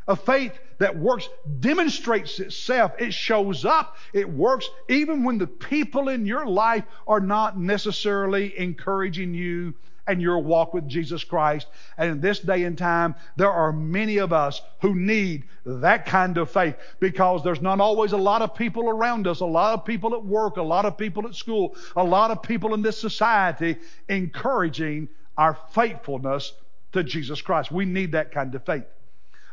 a 0.08 0.16
faith 0.16 0.58
that 0.80 0.98
works 0.98 1.30
demonstrates 1.60 2.40
itself. 2.40 2.94
It 3.00 3.14
shows 3.14 3.66
up. 3.66 3.98
It 4.14 4.30
works 4.30 4.70
even 4.90 5.24
when 5.24 5.38
the 5.38 5.48
people 5.48 6.10
in 6.10 6.26
your 6.26 6.46
life 6.46 6.84
are 7.08 7.20
not 7.20 7.60
necessarily 7.60 8.58
encouraging 8.58 9.34
you 9.34 9.74
and 10.08 10.22
your 10.22 10.40
walk 10.40 10.74
with 10.74 10.88
Jesus 10.88 11.24
Christ. 11.24 11.68
And 11.98 12.12
in 12.12 12.22
this 12.22 12.40
day 12.40 12.64
and 12.64 12.78
time, 12.78 13.16
there 13.38 13.52
are 13.52 13.72
many 13.72 14.18
of 14.18 14.34
us 14.34 14.62
who 14.82 14.96
need 14.96 15.46
that 15.66 16.06
kind 16.06 16.38
of 16.38 16.52
faith 16.52 16.76
because 17.00 17.44
there's 17.44 17.62
not 17.62 17.80
always 17.80 18.12
a 18.12 18.18
lot 18.18 18.42
of 18.42 18.54
people 18.54 18.90
around 18.90 19.28
us, 19.28 19.40
a 19.40 19.46
lot 19.46 19.74
of 19.74 19.86
people 19.86 20.14
at 20.14 20.26
work, 20.26 20.58
a 20.58 20.62
lot 20.62 20.86
of 20.86 20.98
people 20.98 21.26
at 21.26 21.36
school, 21.36 21.76
a 21.96 22.04
lot 22.04 22.32
of 22.32 22.44
people 22.44 22.74
in 22.74 22.82
this 22.82 23.00
society 23.00 23.78
encouraging 24.10 25.08
our 25.38 25.58
faithfulness 25.72 26.54
to 26.92 27.04
Jesus 27.04 27.42
Christ. 27.42 27.72
We 27.72 27.86
need 27.86 28.12
that 28.12 28.32
kind 28.32 28.54
of 28.54 28.66
faith. 28.66 28.84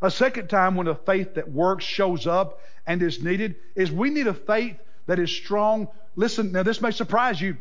A 0.02 0.10
second 0.10 0.48
time 0.48 0.76
when 0.76 0.88
a 0.88 0.94
faith 0.94 1.34
that 1.34 1.50
works 1.50 1.84
shows 1.84 2.26
up 2.26 2.60
and 2.86 3.02
is 3.02 3.22
needed 3.22 3.56
is 3.74 3.92
we 3.92 4.10
need 4.10 4.26
a 4.26 4.34
faith 4.34 4.76
that 5.06 5.18
is 5.18 5.30
strong. 5.30 5.88
Listen, 6.16 6.52
now 6.52 6.62
this 6.62 6.80
may 6.80 6.90
surprise 6.90 7.40
you. 7.40 7.56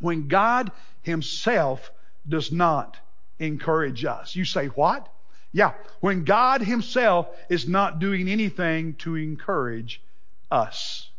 When 0.00 0.28
God 0.28 0.72
Himself 1.02 1.92
does 2.28 2.50
not 2.50 2.98
encourage 3.38 4.04
us. 4.04 4.34
You 4.34 4.44
say, 4.44 4.66
what? 4.66 5.08
Yeah, 5.52 5.74
when 6.00 6.24
God 6.24 6.62
Himself 6.62 7.28
is 7.48 7.68
not 7.68 7.98
doing 7.98 8.28
anything 8.28 8.94
to 8.94 9.16
encourage 9.16 10.02
us. 10.50 11.10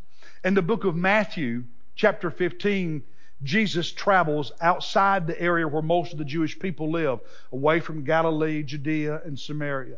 In 0.44 0.56
the 0.56 0.62
book 0.62 0.84
of 0.84 0.96
Matthew, 0.96 1.64
chapter 1.96 2.30
15, 2.32 3.04
Jesus 3.44 3.92
travels 3.92 4.52
outside 4.62 5.28
the 5.28 5.40
area 5.40 5.68
where 5.68 5.82
most 5.82 6.14
of 6.14 6.18
the 6.18 6.26
Jewish 6.26 6.58
people 6.58 6.92
live, 6.92 7.20
away 7.52 7.80
from 7.80 8.04
Galilee, 8.04 8.64
Judea, 8.64 9.22
and 9.24 9.38
Samaria. 9.40 9.98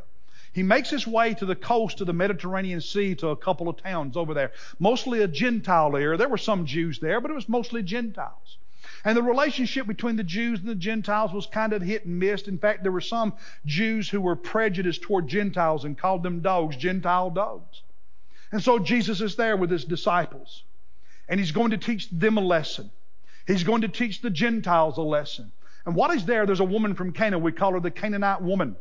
He 0.56 0.64
makes 0.64 0.90
his 0.90 1.06
way 1.06 1.34
to 1.34 1.46
the 1.46 1.54
coast 1.54 2.00
of 2.00 2.08
the 2.08 2.14
Mediterranean 2.14 2.80
Sea 2.80 3.14
to 3.16 3.28
a 3.28 3.36
couple 3.36 3.68
of 3.68 3.76
towns 3.76 4.16
over 4.16 4.34
there, 4.34 4.54
mostly 4.80 5.22
a 5.22 5.28
Gentile 5.28 5.98
area. 5.98 6.18
There 6.18 6.30
were 6.30 6.38
some 6.38 6.66
Jews 6.66 6.98
there, 7.00 7.20
but 7.20 7.30
it 7.30 7.34
was 7.34 7.50
mostly 7.50 7.84
Gentiles. 7.84 8.58
And 9.04 9.18
the 9.18 9.22
relationship 9.22 9.86
between 9.86 10.16
the 10.16 10.24
Jews 10.24 10.62
and 10.62 10.70
the 10.70 10.76
Gentiles 10.76 11.34
was 11.34 11.46
kind 11.46 11.74
of 11.74 11.82
hit 11.82 12.06
and 12.06 12.20
miss. 12.20 12.44
In 12.48 12.58
fact, 12.58 12.84
there 12.84 12.92
were 12.94 13.02
some 13.02 13.34
Jews 13.66 14.08
who 14.08 14.22
were 14.22 14.38
prejudiced 14.38 15.02
toward 15.02 15.28
Gentiles 15.28 15.84
and 15.84 15.98
called 15.98 16.24
them 16.24 16.40
dogs, 16.40 16.78
Gentile 16.78 17.32
dogs. 17.32 17.82
And 18.54 18.64
so 18.64 18.80
Jesus 18.80 19.20
is 19.20 19.36
there 19.36 19.58
with 19.58 19.70
his 19.70 19.84
disciples. 19.84 20.64
And 21.28 21.38
he's 21.38 21.52
going 21.52 21.72
to 21.72 21.78
teach 21.78 22.10
them 22.12 22.38
a 22.38 22.42
lesson. 22.42 22.92
He's 23.46 23.66
going 23.66 23.82
to 23.82 23.90
teach 23.90 24.22
the 24.22 24.30
Gentiles 24.30 24.98
a 24.98 25.02
lesson. 25.02 25.52
And 25.86 25.96
what 25.96 26.16
is 26.16 26.24
there? 26.24 26.46
There's 26.46 26.62
a 26.62 26.64
woman 26.64 26.96
from 26.96 27.12
Cana. 27.12 27.38
We 27.38 27.52
call 27.52 27.74
her 27.74 27.82
the 27.82 27.92
Canaanite 27.92 28.42
woman. 28.42 28.78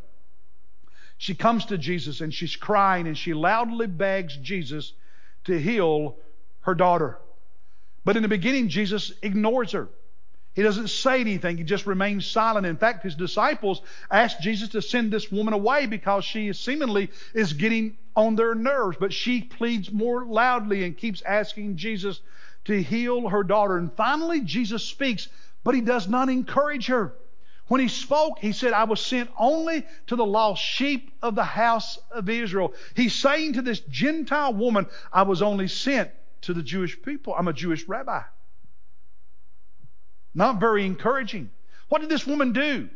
She 1.18 1.34
comes 1.34 1.66
to 1.66 1.78
Jesus 1.78 2.20
and 2.20 2.32
she's 2.34 2.56
crying 2.56 3.06
and 3.06 3.16
she 3.16 3.34
loudly 3.34 3.86
begs 3.86 4.36
Jesus 4.36 4.92
to 5.44 5.58
heal 5.58 6.16
her 6.60 6.74
daughter. 6.74 7.18
But 8.04 8.16
in 8.16 8.22
the 8.22 8.28
beginning, 8.28 8.68
Jesus 8.68 9.12
ignores 9.22 9.72
her. 9.72 9.88
He 10.54 10.62
doesn't 10.62 10.88
say 10.88 11.20
anything. 11.20 11.56
He 11.56 11.64
just 11.64 11.86
remains 11.86 12.26
silent. 12.26 12.66
In 12.66 12.76
fact, 12.76 13.02
his 13.02 13.16
disciples 13.16 13.82
asked 14.10 14.40
Jesus 14.40 14.68
to 14.70 14.82
send 14.82 15.12
this 15.12 15.32
woman 15.32 15.52
away 15.52 15.86
because 15.86 16.24
she 16.24 16.52
seemingly 16.52 17.10
is 17.34 17.54
getting 17.54 17.96
on 18.14 18.36
their 18.36 18.54
nerves. 18.54 18.96
But 19.00 19.12
she 19.12 19.42
pleads 19.42 19.90
more 19.90 20.24
loudly 20.24 20.84
and 20.84 20.96
keeps 20.96 21.22
asking 21.22 21.76
Jesus 21.76 22.20
to 22.66 22.80
heal 22.80 23.28
her 23.28 23.42
daughter. 23.42 23.76
And 23.76 23.92
finally, 23.94 24.42
Jesus 24.42 24.84
speaks, 24.84 25.28
but 25.64 25.74
he 25.74 25.80
does 25.80 26.08
not 26.08 26.28
encourage 26.28 26.86
her. 26.86 27.14
When 27.66 27.80
he 27.80 27.88
spoke, 27.88 28.38
he 28.40 28.52
said, 28.52 28.72
I 28.74 28.84
was 28.84 29.00
sent 29.00 29.30
only 29.38 29.86
to 30.08 30.16
the 30.16 30.26
lost 30.26 30.62
sheep 30.62 31.12
of 31.22 31.34
the 31.34 31.44
house 31.44 31.98
of 32.10 32.28
Israel. 32.28 32.74
He's 32.94 33.14
saying 33.14 33.54
to 33.54 33.62
this 33.62 33.80
Gentile 33.80 34.52
woman, 34.52 34.86
I 35.12 35.22
was 35.22 35.40
only 35.40 35.68
sent 35.68 36.10
to 36.42 36.52
the 36.52 36.62
Jewish 36.62 37.00
people. 37.00 37.34
I'm 37.34 37.48
a 37.48 37.54
Jewish 37.54 37.88
rabbi. 37.88 38.20
Not 40.34 40.60
very 40.60 40.84
encouraging. 40.84 41.50
What 41.88 42.00
did 42.00 42.10
this 42.10 42.26
woman 42.26 42.52
do? 42.52 42.90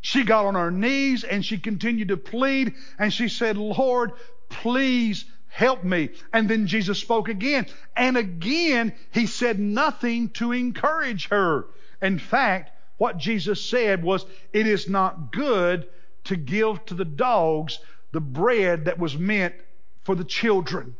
She 0.00 0.22
got 0.22 0.44
on 0.44 0.54
her 0.54 0.70
knees 0.70 1.24
and 1.24 1.44
she 1.44 1.58
continued 1.58 2.08
to 2.08 2.16
plead 2.16 2.74
and 2.98 3.12
she 3.12 3.28
said, 3.28 3.56
Lord, 3.56 4.12
please 4.48 5.24
help 5.48 5.82
me. 5.82 6.10
And 6.32 6.48
then 6.48 6.68
Jesus 6.68 7.00
spoke 7.00 7.28
again. 7.28 7.66
And 7.96 8.16
again, 8.16 8.92
he 9.10 9.26
said 9.26 9.58
nothing 9.58 10.28
to 10.30 10.52
encourage 10.52 11.28
her. 11.28 11.66
In 12.00 12.20
fact, 12.20 12.70
what 12.98 13.18
Jesus 13.18 13.62
said 13.62 14.02
was, 14.02 14.24
it 14.52 14.66
is 14.66 14.88
not 14.88 15.32
good 15.32 15.86
to 16.24 16.36
give 16.36 16.84
to 16.86 16.94
the 16.94 17.04
dogs 17.04 17.78
the 18.12 18.20
bread 18.20 18.86
that 18.86 18.98
was 18.98 19.16
meant 19.16 19.54
for 20.04 20.14
the 20.14 20.24
children 20.24 20.96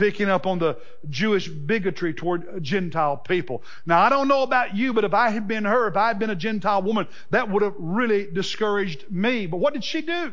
picking 0.00 0.30
up 0.30 0.46
on 0.46 0.58
the 0.58 0.78
Jewish 1.10 1.46
bigotry 1.46 2.14
toward 2.14 2.64
Gentile 2.64 3.18
people. 3.18 3.62
Now, 3.84 4.00
I 4.00 4.08
don't 4.08 4.28
know 4.28 4.42
about 4.42 4.74
you, 4.74 4.94
but 4.94 5.04
if 5.04 5.12
I 5.12 5.28
had 5.28 5.46
been 5.46 5.66
her, 5.66 5.88
if 5.88 5.96
I 5.96 6.08
had 6.08 6.18
been 6.18 6.30
a 6.30 6.34
Gentile 6.34 6.80
woman, 6.80 7.06
that 7.28 7.50
would 7.50 7.62
have 7.62 7.74
really 7.78 8.26
discouraged 8.32 9.10
me. 9.10 9.44
But 9.44 9.58
what 9.58 9.74
did 9.74 9.84
she 9.84 10.00
do? 10.00 10.32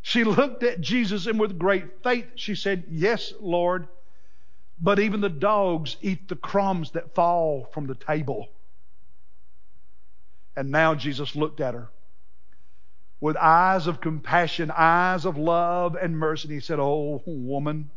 She 0.00 0.24
looked 0.24 0.62
at 0.62 0.80
Jesus 0.80 1.26
and 1.26 1.38
with 1.38 1.58
great 1.58 2.02
faith, 2.02 2.24
she 2.36 2.54
said, 2.54 2.84
Yes, 2.90 3.34
Lord, 3.38 3.86
but 4.80 4.98
even 4.98 5.20
the 5.20 5.28
dogs 5.28 5.98
eat 6.00 6.28
the 6.28 6.36
crumbs 6.36 6.92
that 6.92 7.14
fall 7.14 7.68
from 7.74 7.86
the 7.86 7.94
table. 7.94 8.48
And 10.56 10.70
now 10.70 10.94
Jesus 10.94 11.36
looked 11.36 11.60
at 11.60 11.74
her 11.74 11.90
with 13.20 13.36
eyes 13.36 13.86
of 13.86 14.00
compassion, 14.00 14.70
eyes 14.70 15.24
of 15.24 15.36
love 15.36 15.94
and 15.94 16.18
mercy. 16.18 16.48
And 16.48 16.54
he 16.54 16.60
said, 16.60 16.78
Oh, 16.80 17.22
woman, 17.26 17.90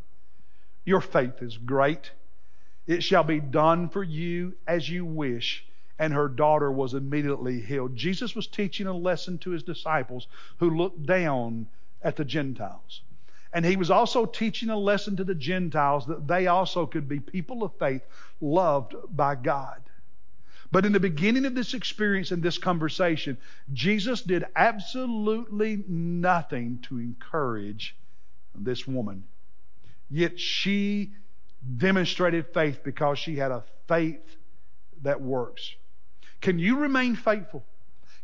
your 0.86 1.02
faith 1.02 1.42
is 1.42 1.58
great. 1.58 2.12
It 2.86 3.02
shall 3.02 3.24
be 3.24 3.40
done 3.40 3.90
for 3.90 4.04
you 4.04 4.56
as 4.68 4.90
you 4.90 5.06
wish. 5.06 5.66
And 5.98 6.14
her 6.14 6.28
daughter 6.28 6.72
was 6.72 6.94
immediately 6.94 7.62
healed. 7.62 7.96
Jesus 7.96 8.36
was 8.36 8.48
teaching 8.48 8.88
a 8.88 8.94
lesson 8.94 9.38
to 9.40 9.52
his 9.52 9.64
disciples 9.64 10.28
who 10.58 10.70
looked 10.70 11.06
down 11.06 11.68
at 12.02 12.18
the 12.18 12.26
Gentiles. 12.26 13.02
And 13.54 13.64
he 13.64 13.76
was 13.76 13.92
also 13.92 14.26
teaching 14.26 14.70
a 14.70 14.78
lesson 14.78 15.16
to 15.18 15.24
the 15.24 15.36
Gentiles 15.36 16.08
that 16.08 16.28
they 16.28 16.48
also 16.48 16.88
could 16.88 17.08
be 17.08 17.20
people 17.20 17.64
of 17.64 17.78
faith 17.78 18.02
loved 18.42 18.96
by 19.16 19.36
God. 19.36 19.82
But 20.74 20.88
in 20.88 20.92
the 20.92 21.00
beginning 21.00 21.46
of 21.46 21.54
this 21.54 21.76
experience 21.76 22.32
and 22.32 22.42
this 22.42 22.58
conversation, 22.58 23.38
Jesus 23.74 24.24
did 24.24 24.44
absolutely 24.56 25.84
nothing 25.88 26.80
to 26.90 26.98
encourage 26.98 27.96
this 28.56 28.88
woman. 28.88 29.24
Yet 30.10 30.40
she 30.40 31.12
demonstrated 31.78 32.48
faith 32.56 32.80
because 32.84 33.20
she 33.20 33.36
had 33.36 33.52
a 33.52 33.64
faith 33.88 34.36
that 35.04 35.22
works. 35.22 35.76
Can 36.42 36.58
you 36.58 36.80
remain 36.80 37.16
faithful? 37.18 37.64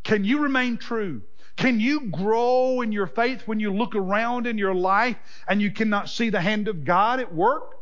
Can 0.04 0.24
you 0.24 0.40
remain 0.40 0.78
true? 0.78 1.22
Can 1.56 1.80
you 1.80 2.08
grow 2.08 2.82
in 2.82 2.92
your 2.92 3.06
faith 3.06 3.44
when 3.46 3.60
you 3.60 3.72
look 3.72 3.94
around 3.94 4.48
in 4.48 4.58
your 4.58 4.74
life 4.74 5.18
and 5.48 5.62
you 5.62 5.70
cannot 5.70 6.10
see 6.10 6.32
the 6.32 6.42
hand 6.42 6.68
of 6.68 6.84
God 6.84 7.20
at 7.20 7.32
work? 7.32 7.79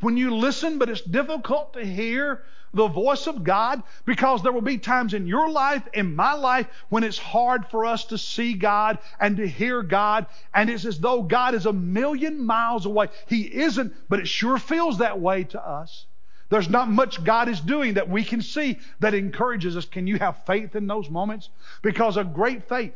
When 0.00 0.16
you 0.16 0.34
listen, 0.34 0.78
but 0.78 0.88
it's 0.88 1.00
difficult 1.00 1.72
to 1.74 1.84
hear 1.84 2.42
the 2.74 2.86
voice 2.86 3.26
of 3.26 3.44
God 3.44 3.82
because 4.04 4.42
there 4.42 4.52
will 4.52 4.60
be 4.60 4.78
times 4.78 5.14
in 5.14 5.26
your 5.26 5.50
life, 5.50 5.82
in 5.92 6.14
my 6.14 6.34
life, 6.34 6.66
when 6.88 7.02
it's 7.02 7.18
hard 7.18 7.66
for 7.70 7.84
us 7.84 8.04
to 8.06 8.18
see 8.18 8.54
God 8.54 8.98
and 9.18 9.36
to 9.38 9.48
hear 9.48 9.82
God. 9.82 10.26
And 10.54 10.70
it's 10.70 10.84
as 10.84 11.00
though 11.00 11.22
God 11.22 11.54
is 11.54 11.66
a 11.66 11.72
million 11.72 12.44
miles 12.44 12.86
away. 12.86 13.08
He 13.26 13.42
isn't, 13.42 13.94
but 14.08 14.20
it 14.20 14.28
sure 14.28 14.58
feels 14.58 14.98
that 14.98 15.20
way 15.20 15.44
to 15.44 15.66
us. 15.66 16.06
There's 16.50 16.68
not 16.68 16.88
much 16.88 17.24
God 17.24 17.48
is 17.48 17.60
doing 17.60 17.94
that 17.94 18.08
we 18.08 18.24
can 18.24 18.40
see 18.40 18.78
that 19.00 19.14
encourages 19.14 19.76
us. 19.76 19.84
Can 19.84 20.06
you 20.06 20.18
have 20.18 20.44
faith 20.46 20.76
in 20.76 20.86
those 20.86 21.10
moments? 21.10 21.50
Because 21.82 22.16
a 22.16 22.24
great 22.24 22.68
faith 22.68 22.94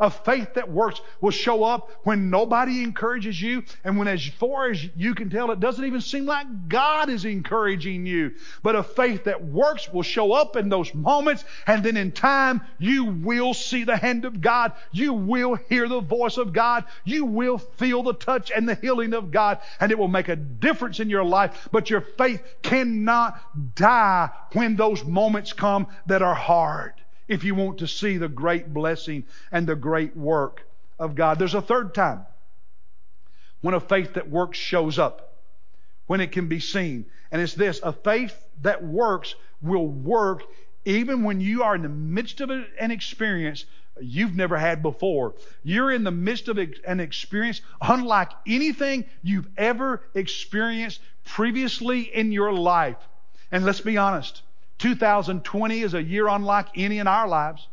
a 0.00 0.10
faith 0.10 0.54
that 0.54 0.70
works 0.70 1.00
will 1.20 1.30
show 1.30 1.64
up 1.64 1.90
when 2.04 2.30
nobody 2.30 2.82
encourages 2.82 3.40
you, 3.40 3.64
and 3.84 3.98
when, 3.98 4.08
as 4.08 4.24
far 4.24 4.70
as 4.70 4.84
you 4.96 5.14
can 5.14 5.30
tell, 5.30 5.50
it 5.50 5.60
doesn't 5.60 5.84
even 5.84 6.00
seem 6.00 6.26
like 6.26 6.68
God 6.68 7.08
is 7.08 7.24
encouraging 7.24 8.06
you. 8.06 8.34
But 8.62 8.76
a 8.76 8.82
faith 8.82 9.24
that 9.24 9.44
works 9.44 9.92
will 9.92 10.02
show 10.02 10.32
up 10.32 10.56
in 10.56 10.68
those 10.68 10.94
moments, 10.94 11.44
and 11.66 11.82
then 11.82 11.96
in 11.96 12.12
time, 12.12 12.60
you 12.78 13.04
will 13.06 13.54
see 13.54 13.84
the 13.84 13.96
hand 13.96 14.24
of 14.24 14.40
God. 14.40 14.72
You 14.92 15.12
will 15.12 15.54
hear 15.54 15.88
the 15.88 16.00
voice 16.00 16.36
of 16.36 16.52
God. 16.52 16.84
You 17.04 17.24
will 17.24 17.58
feel 17.58 18.02
the 18.02 18.14
touch 18.14 18.52
and 18.54 18.68
the 18.68 18.76
healing 18.76 19.14
of 19.14 19.30
God, 19.30 19.58
and 19.80 19.90
it 19.90 19.98
will 19.98 20.08
make 20.08 20.28
a 20.28 20.36
difference 20.36 21.00
in 21.00 21.10
your 21.10 21.24
life. 21.24 21.68
But 21.72 21.90
your 21.90 22.02
faith 22.02 22.42
cannot 22.62 23.74
die 23.74 24.30
when 24.52 24.76
those 24.76 25.04
moments 25.04 25.52
come 25.52 25.88
that 26.06 26.22
are 26.22 26.34
hard 26.34 26.94
if 27.28 27.44
you 27.44 27.54
want 27.54 27.78
to 27.78 27.86
see 27.86 28.16
the 28.16 28.28
great 28.28 28.72
blessing 28.72 29.24
and 29.52 29.66
the 29.66 29.76
great 29.76 30.16
work 30.16 30.66
of 30.98 31.14
God. 31.14 31.38
There's 31.38 31.54
a 31.54 31.62
third 31.62 31.94
time 31.94 32.26
when 33.60 33.74
a 33.74 33.80
faith 33.80 34.14
that 34.14 34.30
works 34.30 34.58
shows 34.58 34.98
up, 34.98 35.36
when 36.06 36.20
it 36.20 36.32
can 36.32 36.48
be 36.48 36.60
seen. 36.60 37.06
And 37.30 37.40
it's 37.42 37.54
this 37.54 37.80
a 37.82 37.92
faith 37.92 38.34
that 38.62 38.82
works 38.82 39.34
will 39.60 39.86
work 39.86 40.42
even 40.84 41.22
when 41.22 41.40
you 41.40 41.62
are 41.64 41.74
in 41.74 41.82
the 41.82 41.88
midst 41.88 42.40
of 42.40 42.50
an 42.50 42.90
experience 42.90 43.66
you've 44.00 44.36
never 44.36 44.56
had 44.56 44.82
before. 44.82 45.34
You're 45.62 45.92
in 45.92 46.04
the 46.04 46.10
midst 46.10 46.48
of 46.48 46.58
an 46.58 47.00
experience 47.00 47.60
unlike 47.80 48.30
anything 48.46 49.04
you've 49.22 49.48
ever 49.56 50.02
experienced 50.14 51.00
previously 51.24 52.02
in 52.02 52.32
your 52.32 52.52
life. 52.52 52.96
And 53.50 53.64
let's 53.64 53.80
be 53.80 53.96
honest, 53.96 54.42
2020 54.78 55.82
is 55.82 55.94
a 55.94 56.02
year 56.02 56.28
unlike 56.28 56.68
any 56.76 56.98
in 56.98 57.06
our 57.06 57.28
lives. 57.28 57.66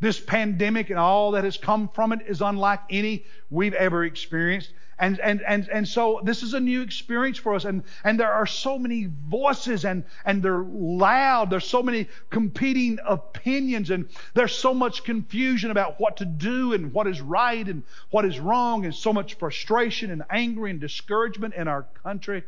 This 0.00 0.18
pandemic 0.18 0.90
and 0.90 0.98
all 0.98 1.32
that 1.32 1.44
has 1.44 1.56
come 1.56 1.88
from 1.88 2.12
it 2.12 2.22
is 2.26 2.40
unlike 2.40 2.80
any 2.90 3.24
we've 3.50 3.74
ever 3.74 4.04
experienced. 4.04 4.72
And, 4.98 5.18
and, 5.20 5.42
and, 5.42 5.68
and 5.68 5.88
so 5.88 6.20
this 6.22 6.42
is 6.42 6.54
a 6.54 6.60
new 6.60 6.82
experience 6.82 7.38
for 7.38 7.54
us. 7.54 7.64
And, 7.64 7.82
and 8.04 8.20
there 8.20 8.32
are 8.32 8.46
so 8.46 8.78
many 8.78 9.08
voices 9.28 9.84
and, 9.84 10.04
and 10.24 10.42
they're 10.42 10.62
loud. 10.62 11.50
There's 11.50 11.66
so 11.66 11.82
many 11.82 12.08
competing 12.30 12.98
opinions 13.04 13.90
and 13.90 14.08
there's 14.34 14.54
so 14.54 14.74
much 14.74 15.02
confusion 15.02 15.70
about 15.70 15.98
what 15.98 16.18
to 16.18 16.24
do 16.24 16.72
and 16.72 16.92
what 16.92 17.06
is 17.06 17.20
right 17.20 17.66
and 17.66 17.82
what 18.10 18.24
is 18.24 18.38
wrong 18.38 18.84
and 18.84 18.94
so 18.94 19.12
much 19.12 19.34
frustration 19.34 20.10
and 20.10 20.22
anger 20.30 20.66
and 20.66 20.80
discouragement 20.80 21.54
in 21.54 21.66
our 21.66 21.84
country. 22.02 22.44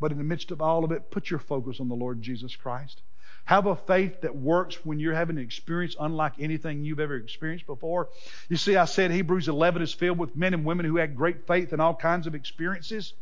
But 0.00 0.10
in 0.10 0.18
the 0.18 0.24
midst 0.24 0.50
of 0.50 0.60
all 0.60 0.84
of 0.84 0.90
it, 0.90 1.10
put 1.10 1.30
your 1.30 1.40
focus 1.40 1.78
on 1.80 1.88
the 1.88 1.94
Lord 1.94 2.22
Jesus 2.22 2.56
Christ. 2.56 3.02
Have 3.44 3.66
a 3.66 3.76
faith 3.76 4.22
that 4.22 4.34
works 4.34 4.84
when 4.84 4.98
you're 4.98 5.14
having 5.14 5.36
an 5.36 5.42
experience 5.42 5.96
unlike 6.00 6.34
anything 6.38 6.84
you've 6.84 7.00
ever 7.00 7.16
experienced 7.16 7.66
before. 7.66 8.08
You 8.48 8.56
see, 8.56 8.76
I 8.76 8.86
said 8.86 9.10
Hebrews 9.10 9.48
11 9.48 9.82
is 9.82 9.92
filled 9.92 10.18
with 10.18 10.34
men 10.34 10.54
and 10.54 10.64
women 10.64 10.86
who 10.86 10.96
had 10.96 11.14
great 11.14 11.46
faith 11.46 11.72
and 11.72 11.82
all 11.82 11.94
kinds 11.94 12.26
of 12.26 12.34
experiences. 12.34 13.12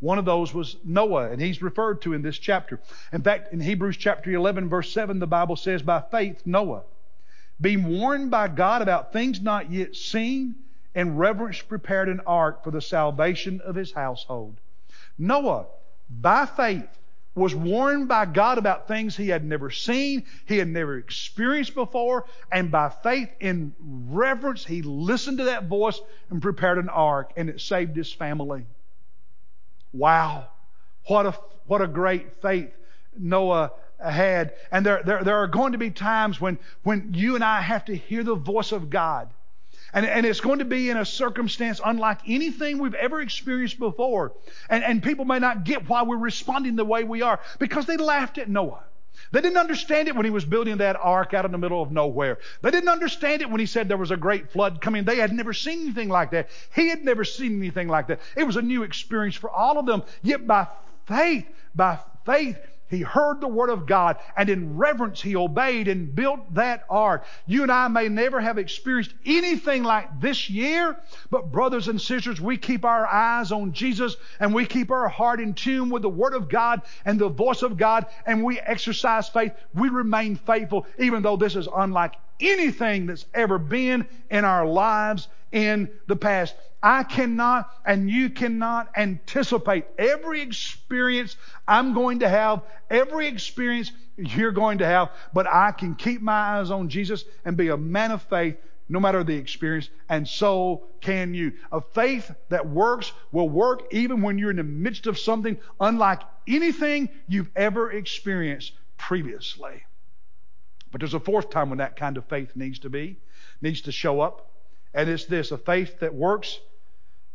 One 0.00 0.18
of 0.18 0.24
those 0.24 0.54
was 0.54 0.76
Noah, 0.84 1.30
and 1.30 1.40
he's 1.40 1.60
referred 1.60 2.02
to 2.02 2.12
in 2.12 2.22
this 2.22 2.38
chapter. 2.38 2.80
In 3.12 3.22
fact, 3.22 3.52
in 3.52 3.60
Hebrews 3.60 3.96
chapter 3.96 4.30
11, 4.30 4.68
verse 4.68 4.92
7, 4.92 5.18
the 5.18 5.26
Bible 5.26 5.56
says, 5.56 5.82
By 5.82 6.02
faith, 6.02 6.42
Noah, 6.46 6.82
being 7.60 7.98
warned 7.98 8.30
by 8.30 8.46
God 8.46 8.80
about 8.80 9.12
things 9.12 9.40
not 9.40 9.72
yet 9.72 9.96
seen, 9.96 10.54
and 10.94 11.18
reverence 11.18 11.60
prepared 11.62 12.08
an 12.08 12.20
ark 12.26 12.62
for 12.62 12.70
the 12.70 12.80
salvation 12.80 13.60
of 13.62 13.74
his 13.74 13.90
household. 13.92 14.60
Noah, 15.18 15.66
by 16.08 16.46
faith, 16.46 16.97
was 17.38 17.54
warned 17.54 18.08
by 18.08 18.26
God 18.26 18.58
about 18.58 18.88
things 18.88 19.16
he 19.16 19.28
had 19.28 19.44
never 19.44 19.70
seen, 19.70 20.26
he 20.46 20.58
had 20.58 20.68
never 20.68 20.98
experienced 20.98 21.74
before, 21.74 22.26
and 22.52 22.70
by 22.70 22.88
faith 22.88 23.30
in 23.40 23.74
reverence, 23.80 24.64
he 24.64 24.82
listened 24.82 25.38
to 25.38 25.44
that 25.44 25.64
voice 25.64 26.00
and 26.30 26.42
prepared 26.42 26.78
an 26.78 26.88
ark, 26.88 27.32
and 27.36 27.48
it 27.48 27.60
saved 27.60 27.96
his 27.96 28.12
family. 28.12 28.66
Wow. 29.92 30.48
What 31.06 31.26
a, 31.26 31.34
what 31.66 31.80
a 31.80 31.86
great 31.86 32.42
faith 32.42 32.70
Noah 33.16 33.72
had. 33.98 34.54
And 34.70 34.84
there, 34.84 35.02
there, 35.04 35.24
there 35.24 35.36
are 35.36 35.46
going 35.46 35.72
to 35.72 35.78
be 35.78 35.90
times 35.90 36.40
when, 36.40 36.58
when 36.82 37.14
you 37.14 37.34
and 37.34 37.44
I 37.44 37.60
have 37.60 37.84
to 37.86 37.96
hear 37.96 38.22
the 38.22 38.34
voice 38.34 38.72
of 38.72 38.90
God. 38.90 39.30
And, 39.92 40.04
and, 40.04 40.26
it's 40.26 40.40
going 40.40 40.58
to 40.58 40.64
be 40.64 40.90
in 40.90 40.96
a 40.96 41.04
circumstance 41.04 41.80
unlike 41.84 42.20
anything 42.26 42.78
we've 42.78 42.94
ever 42.94 43.20
experienced 43.20 43.78
before. 43.78 44.32
And, 44.68 44.84
and 44.84 45.02
people 45.02 45.24
may 45.24 45.38
not 45.38 45.64
get 45.64 45.88
why 45.88 46.02
we're 46.02 46.18
responding 46.18 46.76
the 46.76 46.84
way 46.84 47.04
we 47.04 47.22
are 47.22 47.40
because 47.58 47.86
they 47.86 47.96
laughed 47.96 48.38
at 48.38 48.48
Noah. 48.48 48.84
They 49.32 49.40
didn't 49.40 49.58
understand 49.58 50.08
it 50.08 50.16
when 50.16 50.24
he 50.24 50.30
was 50.30 50.44
building 50.44 50.78
that 50.78 50.96
ark 50.96 51.34
out 51.34 51.44
in 51.44 51.52
the 51.52 51.58
middle 51.58 51.82
of 51.82 51.90
nowhere. 51.90 52.38
They 52.62 52.70
didn't 52.70 52.88
understand 52.88 53.42
it 53.42 53.50
when 53.50 53.60
he 53.60 53.66
said 53.66 53.88
there 53.88 53.96
was 53.96 54.10
a 54.10 54.16
great 54.16 54.50
flood 54.50 54.80
coming. 54.80 55.04
They 55.04 55.16
had 55.16 55.32
never 55.32 55.52
seen 55.52 55.80
anything 55.80 56.08
like 56.08 56.30
that. 56.30 56.48
He 56.74 56.88
had 56.88 57.04
never 57.04 57.24
seen 57.24 57.58
anything 57.58 57.88
like 57.88 58.08
that. 58.08 58.20
It 58.36 58.44
was 58.44 58.56
a 58.56 58.62
new 58.62 58.84
experience 58.84 59.34
for 59.34 59.50
all 59.50 59.78
of 59.78 59.86
them. 59.86 60.02
Yet 60.22 60.46
by 60.46 60.68
faith, 61.06 61.46
by 61.74 61.98
faith, 62.24 62.58
he 62.88 63.00
heard 63.00 63.40
the 63.40 63.48
word 63.48 63.70
of 63.70 63.86
God 63.86 64.16
and 64.36 64.48
in 64.48 64.76
reverence 64.76 65.20
he 65.20 65.36
obeyed 65.36 65.88
and 65.88 66.14
built 66.14 66.54
that 66.54 66.84
ark. 66.88 67.24
You 67.46 67.62
and 67.62 67.72
I 67.72 67.88
may 67.88 68.08
never 68.08 68.40
have 68.40 68.58
experienced 68.58 69.14
anything 69.26 69.84
like 69.84 70.20
this 70.20 70.48
year, 70.48 70.96
but 71.30 71.52
brothers 71.52 71.88
and 71.88 72.00
sisters, 72.00 72.40
we 72.40 72.56
keep 72.56 72.84
our 72.84 73.06
eyes 73.06 73.52
on 73.52 73.72
Jesus 73.72 74.16
and 74.40 74.54
we 74.54 74.66
keep 74.66 74.90
our 74.90 75.08
heart 75.08 75.40
in 75.40 75.54
tune 75.54 75.90
with 75.90 76.02
the 76.02 76.08
word 76.08 76.34
of 76.34 76.48
God 76.48 76.82
and 77.04 77.18
the 77.18 77.28
voice 77.28 77.62
of 77.62 77.76
God 77.76 78.06
and 78.26 78.42
we 78.42 78.58
exercise 78.60 79.28
faith. 79.28 79.52
We 79.74 79.88
remain 79.88 80.36
faithful 80.36 80.86
even 80.98 81.22
though 81.22 81.36
this 81.36 81.56
is 81.56 81.68
unlike 81.74 82.14
anything 82.40 83.06
that's 83.06 83.26
ever 83.34 83.58
been 83.58 84.06
in 84.30 84.44
our 84.44 84.66
lives 84.66 85.28
in 85.52 85.90
the 86.06 86.16
past. 86.16 86.54
I 86.82 87.02
cannot 87.02 87.70
and 87.84 88.08
you 88.08 88.30
cannot 88.30 88.90
anticipate 88.96 89.86
every 89.98 90.40
experience 90.40 91.36
I'm 91.66 91.92
going 91.92 92.20
to 92.20 92.28
have, 92.28 92.62
every 92.88 93.26
experience 93.26 93.90
you're 94.16 94.52
going 94.52 94.78
to 94.78 94.86
have, 94.86 95.10
but 95.32 95.46
I 95.46 95.72
can 95.72 95.94
keep 95.94 96.22
my 96.22 96.58
eyes 96.58 96.70
on 96.70 96.88
Jesus 96.88 97.24
and 97.44 97.56
be 97.56 97.68
a 97.68 97.76
man 97.76 98.10
of 98.10 98.22
faith 98.22 98.56
no 98.88 99.00
matter 99.00 99.22
the 99.22 99.36
experience, 99.36 99.90
and 100.08 100.26
so 100.26 100.84
can 101.00 101.34
you. 101.34 101.52
A 101.72 101.80
faith 101.80 102.30
that 102.48 102.66
works 102.66 103.12
will 103.32 103.48
work 103.48 103.82
even 103.90 104.22
when 104.22 104.38
you're 104.38 104.50
in 104.50 104.56
the 104.56 104.62
midst 104.62 105.06
of 105.06 105.18
something 105.18 105.58
unlike 105.78 106.22
anything 106.46 107.10
you've 107.26 107.50
ever 107.54 107.92
experienced 107.92 108.72
previously. 108.96 109.84
But 110.90 111.00
there's 111.00 111.14
a 111.14 111.20
fourth 111.20 111.50
time 111.50 111.68
when 111.68 111.78
that 111.78 111.96
kind 111.96 112.16
of 112.16 112.24
faith 112.26 112.56
needs 112.56 112.78
to 112.80 112.88
be, 112.88 113.18
needs 113.60 113.82
to 113.82 113.92
show 113.92 114.20
up. 114.20 114.50
And 114.94 115.08
it's 115.10 115.26
this 115.26 115.52
a 115.52 115.58
faith 115.58 116.00
that 116.00 116.14
works, 116.14 116.58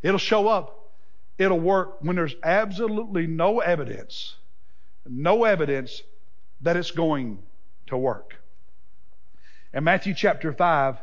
it'll 0.04 0.20
show 0.20 0.48
up. 0.48 0.92
It'll 1.39 1.60
work 1.60 1.98
when 2.02 2.16
there's 2.16 2.36
absolutely 2.44 3.26
no 3.26 3.60
evidence, 3.60 4.36
no 5.08 5.46
evidence 5.46 6.04
that 6.62 6.78
it's 6.78 6.92
going 6.92 7.39
to 7.88 7.98
work. 7.98 8.36
In 9.74 9.84
Matthew 9.84 10.13
chapter 10.13 10.54
5, 10.54 10.98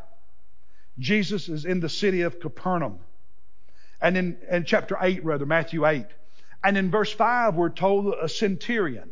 Jesus 0.99 1.49
is 1.49 1.65
in 1.65 1.81
the 1.81 1.89
city 1.89 2.21
of 2.21 2.39
Capernaum. 2.39 3.01
And 4.01 4.17
in, 4.17 4.39
in 4.51 4.65
chapter 4.65 4.97
8, 5.01 5.25
rather, 5.25 5.47
Matthew 5.47 5.87
8. 5.87 6.07
And 6.63 6.77
in 6.77 6.91
verse 6.91 7.13
5, 7.13 7.57
we're 7.57 7.71
told 7.71 8.15
a 8.15 8.29
centurion, 8.29 9.11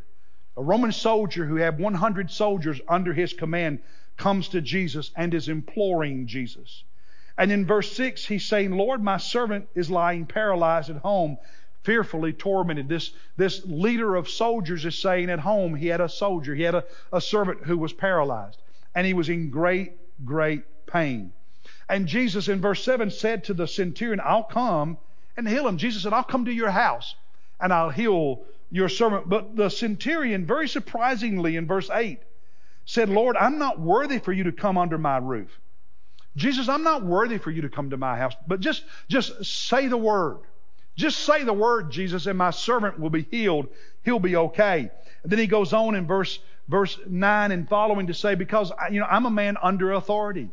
a 0.57 0.63
Roman 0.63 0.93
soldier 0.93 1.45
who 1.45 1.57
had 1.57 1.79
100 1.79 2.31
soldiers 2.31 2.81
under 2.89 3.13
his 3.13 3.33
command, 3.33 3.81
comes 4.17 4.49
to 4.49 4.61
Jesus 4.61 5.11
and 5.17 5.33
is 5.35 5.49
imploring 5.49 6.27
Jesus. 6.27 6.85
And 7.39 7.53
in 7.53 7.65
verse 7.65 7.93
6, 7.93 8.27
he's 8.27 8.45
saying, 8.45 8.73
Lord, 8.73 9.03
my 9.03 9.17
servant 9.17 9.69
is 9.77 9.89
lying 9.89 10.27
paralyzed 10.27 10.91
at 10.91 10.97
home, 10.97 11.39
fearfully 11.85 12.33
tormented. 12.33 12.89
This, 12.89 13.13
this 13.37 13.65
leader 13.65 14.17
of 14.17 14.29
soldiers 14.29 14.85
is 14.85 14.99
saying 14.99 15.31
at 15.31 15.39
home 15.39 15.77
he 15.77 15.87
had 15.87 16.01
a 16.01 16.09
soldier, 16.09 16.55
he 16.55 16.65
had 16.65 16.75
a, 16.75 16.85
a 17.13 17.21
servant 17.21 17.65
who 17.65 17.79
was 17.79 17.93
paralyzed, 17.93 18.61
and 18.93 19.07
he 19.07 19.15
was 19.15 19.29
in 19.29 19.51
great, 19.51 19.93
great 20.25 20.65
pain. 20.87 21.33
And 21.89 22.09
Jesus 22.09 22.49
in 22.49 22.61
verse 22.61 22.83
7 22.85 23.11
said 23.13 23.45
to 23.45 23.55
the 23.55 23.69
centurion, 23.69 24.21
I'll 24.23 24.43
come 24.43 24.99
and 25.37 25.49
heal 25.49 25.69
him. 25.69 25.79
Jesus 25.79 26.03
said, 26.03 26.13
I'll 26.13 26.25
come 26.25 26.45
to 26.47 26.53
your 26.53 26.71
house 26.71 27.15
and 27.61 27.73
I'll 27.73 27.91
heal 27.91 28.43
your 28.71 28.89
servant. 28.89 29.29
But 29.29 29.55
the 29.55 29.69
centurion, 29.69 30.45
very 30.45 30.69
surprisingly, 30.69 31.57
in 31.57 31.67
verse 31.67 31.89
8, 31.89 32.19
said, 32.85 33.09
Lord, 33.09 33.37
I'm 33.37 33.59
not 33.59 33.79
worthy 33.79 34.19
for 34.19 34.33
you 34.33 34.45
to 34.45 34.53
come 34.53 34.77
under 34.77 34.99
my 34.99 35.19
roof. 35.19 35.59
Jesus, 36.39 36.69
I'm 36.69 36.85
not 36.85 37.05
worthy 37.05 37.37
for 37.39 37.51
you 37.51 37.63
to 37.63 37.69
come 37.69 37.91
to 37.91 37.97
my 37.97 38.17
house, 38.17 38.35
but 38.47 38.61
just, 38.61 38.85
just 39.09 39.45
say 39.45 39.89
the 39.89 39.97
word. 39.97 40.39
Just 40.97 41.21
say 41.21 41.43
the 41.43 41.53
word, 41.53 41.91
Jesus, 41.91 42.27
and 42.27 42.39
my 42.39 42.51
servant 42.51 42.99
will 42.99 43.11
be 43.11 43.27
healed. 43.31 43.69
He'll 44.05 44.21
be 44.21 44.37
okay. 44.37 44.91
And 45.23 45.33
then 45.33 45.39
he 45.41 45.49
goes 45.49 45.73
on 45.73 45.97
in 45.97 46.07
verse, 46.07 46.39
verse 46.69 46.99
9 47.07 47.53
and 47.53 47.69
following 47.69 48.07
to 48.07 48.15
say, 48.15 48.37
because, 48.37 48.73
you 48.91 49.01
know, 49.01 49.07
I'm 49.11 49.27
a 49.27 49.31
man 49.31 49.57
under 49.61 49.93
authority. 49.93 50.49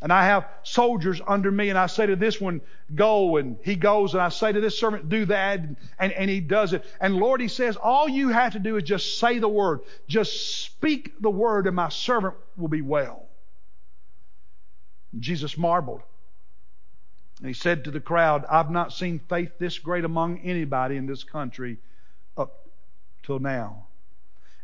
And 0.00 0.12
I 0.12 0.24
have 0.24 0.48
soldiers 0.62 1.20
under 1.26 1.50
me, 1.50 1.68
and 1.68 1.78
I 1.78 1.86
say 1.86 2.06
to 2.06 2.16
this 2.16 2.40
one, 2.40 2.60
go, 2.94 3.36
and 3.36 3.56
he 3.62 3.76
goes, 3.76 4.14
and 4.14 4.22
I 4.22 4.30
say 4.30 4.50
to 4.50 4.60
this 4.60 4.78
servant, 4.78 5.08
do 5.08 5.26
that, 5.26 5.60
and, 5.60 5.76
and, 5.98 6.12
and, 6.12 6.28
he 6.28 6.40
does 6.40 6.72
it. 6.72 6.84
And 7.00 7.16
Lord, 7.16 7.40
he 7.40 7.48
says, 7.48 7.76
all 7.76 8.08
you 8.08 8.30
have 8.30 8.54
to 8.54 8.58
do 8.58 8.76
is 8.76 8.82
just 8.82 9.18
say 9.18 9.38
the 9.38 9.48
word. 9.48 9.80
Just 10.08 10.64
speak 10.64 11.20
the 11.20 11.30
word, 11.30 11.66
and 11.66 11.76
my 11.76 11.90
servant 11.90 12.34
will 12.56 12.68
be 12.68 12.82
well. 12.82 13.28
Jesus 15.18 15.56
marveled. 15.58 16.02
And 17.38 17.48
he 17.48 17.54
said 17.54 17.84
to 17.84 17.90
the 17.90 18.00
crowd, 18.00 18.44
I've 18.48 18.70
not 18.70 18.92
seen 18.92 19.18
faith 19.28 19.58
this 19.58 19.78
great 19.78 20.04
among 20.04 20.40
anybody 20.40 20.96
in 20.96 21.06
this 21.06 21.24
country 21.24 21.78
up 22.36 22.68
till 23.24 23.40
now. 23.40 23.86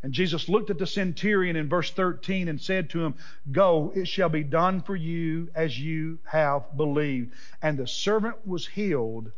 And 0.02 0.12
Jesus 0.12 0.48
looked 0.48 0.70
at 0.70 0.78
the 0.78 0.87
centurion 0.87 1.56
in 1.56 1.68
verse 1.68 1.90
13 1.90 2.46
and 2.46 2.61
said 2.61 2.90
to 2.90 3.04
him, 3.04 3.16
Go, 3.50 3.92
it 3.96 4.06
shall 4.06 4.28
be 4.28 4.44
done 4.44 4.80
for 4.80 4.94
you 4.94 5.48
as 5.56 5.76
you 5.76 6.20
have 6.24 6.76
believed. 6.76 7.34
And 7.61 7.76
the 7.76 7.88
servant 7.88 8.46
was 8.46 8.64
healed 8.64 9.32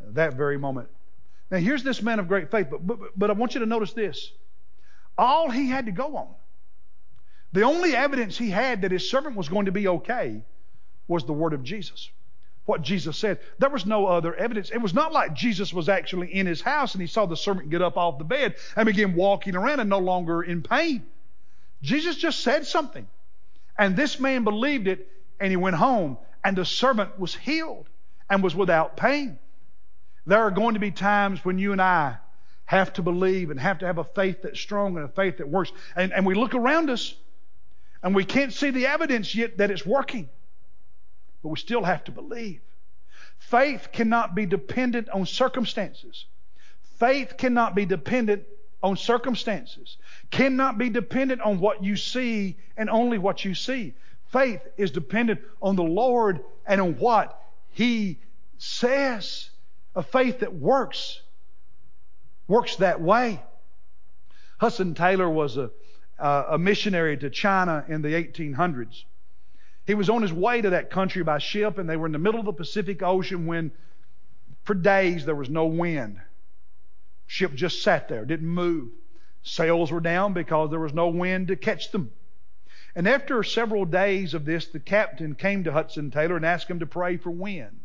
that 0.00 0.34
very 0.34 0.56
moment. 0.56 0.88
Now, 1.50 1.58
here's 1.58 1.82
this 1.82 2.00
man 2.00 2.20
of 2.20 2.28
great 2.28 2.50
faith, 2.50 2.68
but, 2.70 2.86
but, 2.86 2.98
but 3.16 3.30
I 3.30 3.32
want 3.32 3.54
you 3.54 3.60
to 3.60 3.66
notice 3.66 3.92
this. 3.92 4.30
All 5.18 5.50
he 5.50 5.68
had 5.68 5.86
to 5.86 5.92
go 5.92 6.16
on, 6.16 6.28
the 7.52 7.62
only 7.62 7.94
evidence 7.94 8.38
he 8.38 8.50
had 8.50 8.82
that 8.82 8.92
his 8.92 9.08
servant 9.08 9.36
was 9.36 9.48
going 9.48 9.66
to 9.66 9.72
be 9.72 9.88
okay 9.88 10.42
was 11.08 11.24
the 11.24 11.32
word 11.32 11.52
of 11.52 11.62
Jesus. 11.62 12.10
What 12.66 12.82
Jesus 12.82 13.18
said. 13.18 13.40
There 13.58 13.70
was 13.70 13.84
no 13.86 14.06
other 14.06 14.34
evidence. 14.34 14.70
It 14.70 14.78
was 14.78 14.94
not 14.94 15.12
like 15.12 15.34
Jesus 15.34 15.72
was 15.72 15.88
actually 15.88 16.34
in 16.34 16.46
his 16.46 16.62
house 16.62 16.94
and 16.94 17.02
he 17.02 17.06
saw 17.06 17.26
the 17.26 17.36
servant 17.36 17.70
get 17.70 17.82
up 17.82 17.96
off 17.96 18.18
the 18.18 18.24
bed 18.24 18.56
and 18.76 18.86
begin 18.86 19.14
walking 19.14 19.56
around 19.56 19.80
and 19.80 19.90
no 19.90 19.98
longer 19.98 20.42
in 20.42 20.62
pain. 20.62 21.04
Jesus 21.82 22.16
just 22.16 22.40
said 22.40 22.66
something. 22.66 23.06
And 23.78 23.96
this 23.96 24.18
man 24.20 24.44
believed 24.44 24.88
it 24.88 25.08
and 25.40 25.50
he 25.50 25.56
went 25.56 25.76
home 25.76 26.16
and 26.42 26.56
the 26.56 26.64
servant 26.64 27.18
was 27.18 27.34
healed 27.34 27.88
and 28.30 28.42
was 28.42 28.54
without 28.54 28.96
pain. 28.96 29.38
There 30.26 30.40
are 30.40 30.50
going 30.50 30.74
to 30.74 30.80
be 30.80 30.90
times 30.90 31.44
when 31.44 31.58
you 31.58 31.72
and 31.72 31.82
I 31.82 32.16
have 32.64 32.94
to 32.94 33.02
believe 33.02 33.50
and 33.50 33.60
have 33.60 33.80
to 33.80 33.86
have 33.86 33.98
a 33.98 34.04
faith 34.04 34.42
that's 34.42 34.58
strong 34.58 34.96
and 34.96 35.04
a 35.04 35.08
faith 35.08 35.38
that 35.38 35.48
works. 35.48 35.72
And, 35.96 36.12
and 36.14 36.24
we 36.24 36.34
look 36.34 36.54
around 36.54 36.88
us 36.88 37.14
And 38.04 38.14
we 38.14 38.24
can't 38.26 38.52
see 38.52 38.70
the 38.70 38.86
evidence 38.86 39.34
yet 39.34 39.58
that 39.58 39.70
it's 39.70 39.86
working. 39.86 40.28
But 41.44 41.50
we 41.50 41.58
still 41.58 41.84
have 41.84 42.02
to 42.04 42.10
believe. 42.10 42.62
Faith 43.36 43.90
cannot 43.92 44.34
be 44.34 44.46
dependent 44.46 45.10
on 45.10 45.26
circumstances. 45.26 46.24
Faith 46.98 47.34
cannot 47.36 47.74
be 47.74 47.84
dependent 47.84 48.44
on 48.82 48.96
circumstances, 48.96 49.98
cannot 50.30 50.78
be 50.78 50.88
dependent 50.88 51.42
on 51.42 51.60
what 51.60 51.84
you 51.84 51.96
see 51.96 52.56
and 52.78 52.88
only 52.88 53.18
what 53.18 53.44
you 53.44 53.54
see. 53.54 53.92
Faith 54.32 54.62
is 54.78 54.90
dependent 54.90 55.40
on 55.60 55.76
the 55.76 55.82
Lord 55.82 56.40
and 56.66 56.80
on 56.80 56.94
what 56.94 57.38
He 57.72 58.18
says. 58.56 59.50
A 59.94 60.02
faith 60.02 60.40
that 60.40 60.54
works, 60.54 61.20
works 62.48 62.76
that 62.76 63.02
way. 63.02 63.42
Hudson 64.58 64.94
Taylor 64.94 65.28
was 65.28 65.58
a, 65.58 65.70
uh, 66.18 66.44
a 66.52 66.58
missionary 66.58 67.18
to 67.18 67.28
China 67.28 67.84
in 67.86 68.00
the 68.00 68.08
1800s. 68.08 69.04
He 69.86 69.94
was 69.94 70.08
on 70.08 70.22
his 70.22 70.32
way 70.32 70.62
to 70.62 70.70
that 70.70 70.90
country 70.90 71.22
by 71.22 71.38
ship, 71.38 71.78
and 71.78 71.88
they 71.88 71.96
were 71.96 72.06
in 72.06 72.12
the 72.12 72.18
middle 72.18 72.40
of 72.40 72.46
the 72.46 72.52
Pacific 72.52 73.02
Ocean 73.02 73.46
when, 73.46 73.70
for 74.64 74.74
days, 74.74 75.26
there 75.26 75.34
was 75.34 75.50
no 75.50 75.66
wind. 75.66 76.20
Ship 77.26 77.52
just 77.54 77.82
sat 77.82 78.08
there, 78.08 78.24
didn't 78.24 78.48
move. 78.48 78.90
Sails 79.42 79.92
were 79.92 80.00
down 80.00 80.32
because 80.32 80.70
there 80.70 80.80
was 80.80 80.94
no 80.94 81.08
wind 81.08 81.48
to 81.48 81.56
catch 81.56 81.90
them. 81.92 82.10
And 82.94 83.06
after 83.08 83.42
several 83.42 83.84
days 83.84 84.34
of 84.34 84.44
this, 84.44 84.68
the 84.68 84.80
captain 84.80 85.34
came 85.34 85.64
to 85.64 85.72
Hudson 85.72 86.10
Taylor 86.10 86.36
and 86.36 86.46
asked 86.46 86.70
him 86.70 86.78
to 86.78 86.86
pray 86.86 87.16
for 87.16 87.30
wind. 87.30 87.80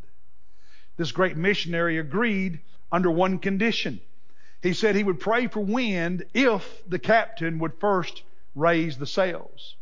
This 0.97 1.11
great 1.11 1.35
missionary 1.35 1.97
agreed 1.97 2.61
under 2.91 3.11
one 3.11 3.39
condition. 3.39 3.99
He 4.61 4.73
said 4.73 4.95
he 4.95 5.03
would 5.03 5.19
pray 5.19 5.47
for 5.47 5.61
wind 5.61 6.25
if 6.33 6.83
the 6.87 6.99
captain 6.99 7.59
would 7.59 7.73
first 7.79 8.23
raise 8.55 8.97
the 8.97 9.07
sails. 9.07 9.75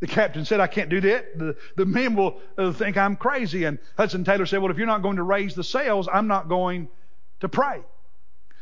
The 0.00 0.06
captain 0.06 0.44
said, 0.44 0.60
I 0.60 0.66
can't 0.66 0.90
do 0.90 1.00
that. 1.02 1.38
The, 1.38 1.56
the 1.76 1.86
men 1.86 2.14
will 2.14 2.40
uh, 2.58 2.72
think 2.72 2.96
I'm 2.96 3.16
crazy. 3.16 3.64
And 3.64 3.78
Hudson 3.96 4.24
Taylor 4.24 4.46
said, 4.46 4.60
Well, 4.60 4.70
if 4.70 4.78
you're 4.78 4.86
not 4.86 5.02
going 5.02 5.16
to 5.16 5.22
raise 5.22 5.54
the 5.54 5.64
sails, 5.64 6.08
I'm 6.12 6.26
not 6.26 6.48
going 6.48 6.88
to 7.40 7.48
pray. 7.48 7.80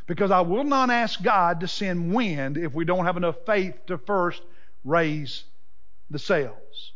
Because 0.06 0.30
I 0.30 0.40
will 0.42 0.64
not 0.64 0.90
ask 0.90 1.22
God 1.22 1.60
to 1.60 1.68
send 1.68 2.14
wind 2.14 2.58
if 2.58 2.74
we 2.74 2.84
don't 2.84 3.06
have 3.06 3.16
enough 3.16 3.36
faith 3.46 3.74
to 3.86 3.98
first 3.98 4.42
raise 4.84 5.44
the 6.10 6.18
sails. 6.18 6.92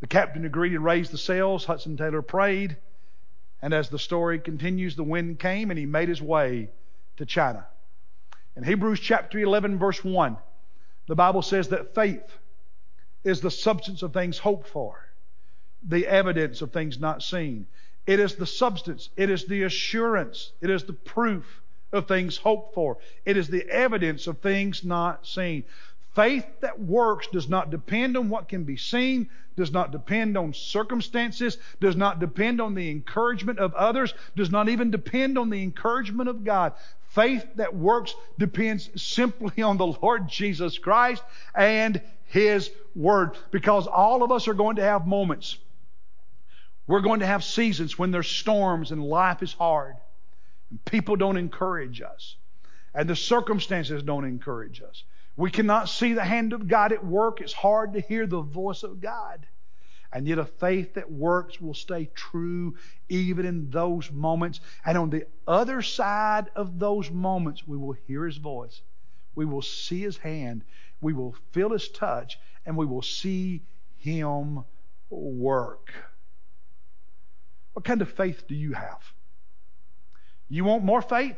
The 0.00 0.06
captain 0.06 0.44
agreed 0.44 0.72
and 0.72 0.84
raised 0.84 1.12
the 1.12 1.18
sails. 1.18 1.64
Hudson 1.64 1.96
Taylor 1.96 2.22
prayed. 2.22 2.76
And 3.60 3.72
as 3.72 3.88
the 3.88 3.98
story 3.98 4.38
continues, 4.38 4.96
the 4.96 5.04
wind 5.04 5.38
came 5.38 5.70
and 5.70 5.78
he 5.78 5.86
made 5.86 6.08
his 6.08 6.20
way 6.20 6.70
to 7.16 7.26
China. 7.26 7.66
In 8.56 8.64
Hebrews 8.64 9.00
chapter 9.00 9.38
11, 9.38 9.78
verse 9.78 10.04
1, 10.04 10.36
the 11.06 11.14
Bible 11.14 11.42
says 11.42 11.68
that 11.68 11.94
faith 11.94 12.24
is 13.24 13.40
the 13.40 13.50
substance 13.50 14.02
of 14.02 14.12
things 14.12 14.38
hoped 14.38 14.68
for, 14.68 14.98
the 15.86 16.06
evidence 16.06 16.62
of 16.62 16.72
things 16.72 16.98
not 16.98 17.22
seen. 17.22 17.66
It 18.06 18.18
is 18.18 18.34
the 18.34 18.46
substance, 18.46 19.10
it 19.16 19.30
is 19.30 19.44
the 19.44 19.62
assurance, 19.62 20.52
it 20.60 20.70
is 20.70 20.84
the 20.84 20.92
proof 20.92 21.62
of 21.92 22.08
things 22.08 22.36
hoped 22.36 22.74
for. 22.74 22.98
It 23.24 23.36
is 23.36 23.48
the 23.48 23.68
evidence 23.68 24.26
of 24.26 24.38
things 24.38 24.82
not 24.82 25.26
seen. 25.26 25.64
Faith 26.14 26.46
that 26.60 26.78
works 26.78 27.26
does 27.28 27.48
not 27.48 27.70
depend 27.70 28.16
on 28.16 28.28
what 28.28 28.48
can 28.48 28.64
be 28.64 28.76
seen, 28.76 29.30
does 29.56 29.72
not 29.72 29.92
depend 29.92 30.36
on 30.36 30.52
circumstances, 30.52 31.56
does 31.80 31.96
not 31.96 32.20
depend 32.20 32.60
on 32.60 32.74
the 32.74 32.90
encouragement 32.90 33.58
of 33.58 33.74
others, 33.74 34.12
does 34.36 34.50
not 34.50 34.68
even 34.68 34.90
depend 34.90 35.38
on 35.38 35.48
the 35.48 35.62
encouragement 35.62 36.28
of 36.28 36.44
God. 36.44 36.74
Faith 37.08 37.46
that 37.56 37.74
works 37.74 38.14
depends 38.38 38.90
simply 39.00 39.62
on 39.62 39.76
the 39.76 39.86
Lord 39.86 40.28
Jesus 40.28 40.78
Christ 40.78 41.22
and 41.54 42.00
His 42.32 42.70
Word. 42.94 43.36
Because 43.50 43.86
all 43.86 44.22
of 44.22 44.32
us 44.32 44.48
are 44.48 44.54
going 44.54 44.76
to 44.76 44.82
have 44.82 45.06
moments. 45.06 45.58
We're 46.86 47.00
going 47.00 47.20
to 47.20 47.26
have 47.26 47.44
seasons 47.44 47.98
when 47.98 48.10
there's 48.10 48.28
storms 48.28 48.90
and 48.90 49.04
life 49.04 49.42
is 49.42 49.52
hard. 49.52 49.94
And 50.70 50.84
people 50.84 51.16
don't 51.16 51.36
encourage 51.36 52.00
us. 52.00 52.36
And 52.94 53.08
the 53.08 53.16
circumstances 53.16 54.02
don't 54.02 54.24
encourage 54.24 54.82
us. 54.82 55.04
We 55.36 55.50
cannot 55.50 55.88
see 55.88 56.12
the 56.12 56.24
hand 56.24 56.52
of 56.52 56.68
God 56.68 56.92
at 56.92 57.04
work. 57.04 57.40
It's 57.40 57.52
hard 57.52 57.94
to 57.94 58.00
hear 58.00 58.26
the 58.26 58.42
voice 58.42 58.82
of 58.82 59.00
God. 59.00 59.46
And 60.12 60.26
yet, 60.28 60.38
a 60.38 60.44
faith 60.44 60.94
that 60.94 61.10
works 61.10 61.58
will 61.58 61.72
stay 61.72 62.10
true 62.14 62.74
even 63.08 63.46
in 63.46 63.70
those 63.70 64.10
moments. 64.10 64.60
And 64.84 64.98
on 64.98 65.08
the 65.08 65.26
other 65.46 65.80
side 65.80 66.50
of 66.54 66.78
those 66.78 67.10
moments, 67.10 67.66
we 67.66 67.78
will 67.78 67.96
hear 68.06 68.26
His 68.26 68.36
voice. 68.36 68.82
We 69.34 69.46
will 69.46 69.62
see 69.62 70.00
His 70.00 70.18
hand. 70.18 70.64
We 71.02 71.12
will 71.12 71.34
feel 71.52 71.70
His 71.70 71.88
touch. 71.88 72.38
And 72.64 72.78
we 72.78 72.86
will 72.86 73.02
see 73.02 73.62
Him 73.98 74.64
work. 75.10 75.92
What 77.74 77.84
kind 77.84 78.00
of 78.00 78.10
faith 78.10 78.46
do 78.48 78.54
you 78.54 78.72
have? 78.72 79.02
You 80.48 80.64
want 80.64 80.84
more 80.84 81.02
faith? 81.02 81.36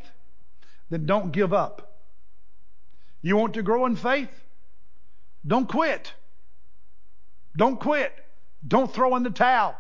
Then 0.90 1.06
don't 1.06 1.32
give 1.32 1.52
up. 1.52 1.98
You 3.22 3.36
want 3.36 3.54
to 3.54 3.62
grow 3.62 3.86
in 3.86 3.96
faith? 3.96 4.28
Don't 5.46 5.68
quit. 5.68 6.12
Don't 7.56 7.80
quit. 7.80 8.12
Don't 8.66 8.92
throw 8.92 9.16
in 9.16 9.22
the 9.22 9.30
towel. 9.30 9.76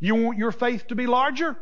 You 0.00 0.14
want 0.14 0.38
your 0.38 0.52
faith 0.52 0.86
to 0.88 0.94
be 0.94 1.06
larger? 1.06 1.56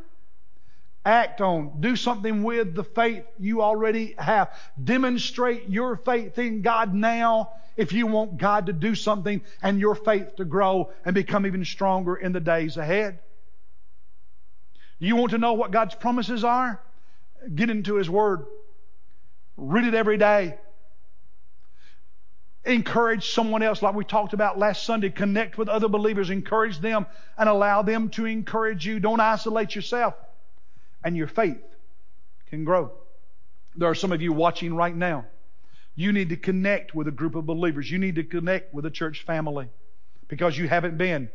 Act 1.07 1.41
on. 1.41 1.81
Do 1.81 1.95
something 1.95 2.43
with 2.43 2.75
the 2.75 2.83
faith 2.83 3.23
you 3.39 3.63
already 3.63 4.17
have. 4.19 4.53
Demonstrate 4.83 5.69
your 5.69 5.97
faith 5.97 6.37
in 6.37 6.63
God 6.63 6.93
now 6.93 7.53
if 7.77 7.93
you 7.93 8.09
want 8.09 8.39
God 8.39 8.67
to 8.67 8.73
do 8.73 8.97
something 8.97 9.41
and 9.63 9.79
your 9.79 9.95
faith 9.95 10.35
to 10.37 10.45
grow 10.45 10.91
and 11.05 11.15
become 11.15 11.47
even 11.47 11.65
stronger 11.65 12.17
in 12.17 12.33
the 12.33 12.41
days 12.41 12.77
ahead. 12.77 13.21
You 14.99 15.15
want 15.15 15.31
to 15.31 15.39
know 15.39 15.53
what 15.53 15.71
God's 15.71 15.95
promises 15.95 16.43
are? 16.43 16.83
Get 17.55 17.71
into 17.71 17.95
His 17.95 18.11
Word. 18.11 18.45
Read 19.57 19.85
it 19.85 19.95
every 19.95 20.19
day. 20.19 20.59
Encourage 22.65 23.31
someone 23.31 23.63
else, 23.63 23.81
like 23.81 23.95
we 23.95 24.05
talked 24.05 24.33
about 24.33 24.59
last 24.59 24.83
Sunday. 24.83 25.11
Connect 25.11 25.57
with 25.57 25.69
other 25.69 25.87
believers. 25.87 26.31
Encourage 26.31 26.81
them 26.81 27.07
and 27.39 27.49
allow 27.49 27.83
them 27.83 28.09
to 28.11 28.25
encourage 28.25 28.85
you. 28.85 28.99
Don't 28.99 29.21
isolate 29.21 29.77
yourself. 29.77 30.15
And 31.05 31.17
your 31.17 31.29
faith 31.29 31.63
can 32.49 32.65
grow. 32.65 32.93
There 33.77 33.89
are 33.89 33.95
some 33.95 34.13
of 34.13 34.23
you 34.23 34.33
watching 34.33 34.75
right 34.75 34.95
now. 34.95 35.27
You 35.95 36.13
need 36.13 36.29
to 36.31 36.37
connect 36.37 36.95
with 36.95 37.09
a 37.09 37.11
group 37.11 37.35
of 37.35 37.47
believers. 37.47 37.91
You 37.91 37.99
need 37.99 38.17
to 38.17 38.25
connect 38.25 38.75
with 38.75 38.85
a 38.87 38.91
church 38.91 39.25
family 39.25 39.69
because 40.29 40.57
you 40.57 40.69
haven't 40.69 40.99
been. 40.99 41.31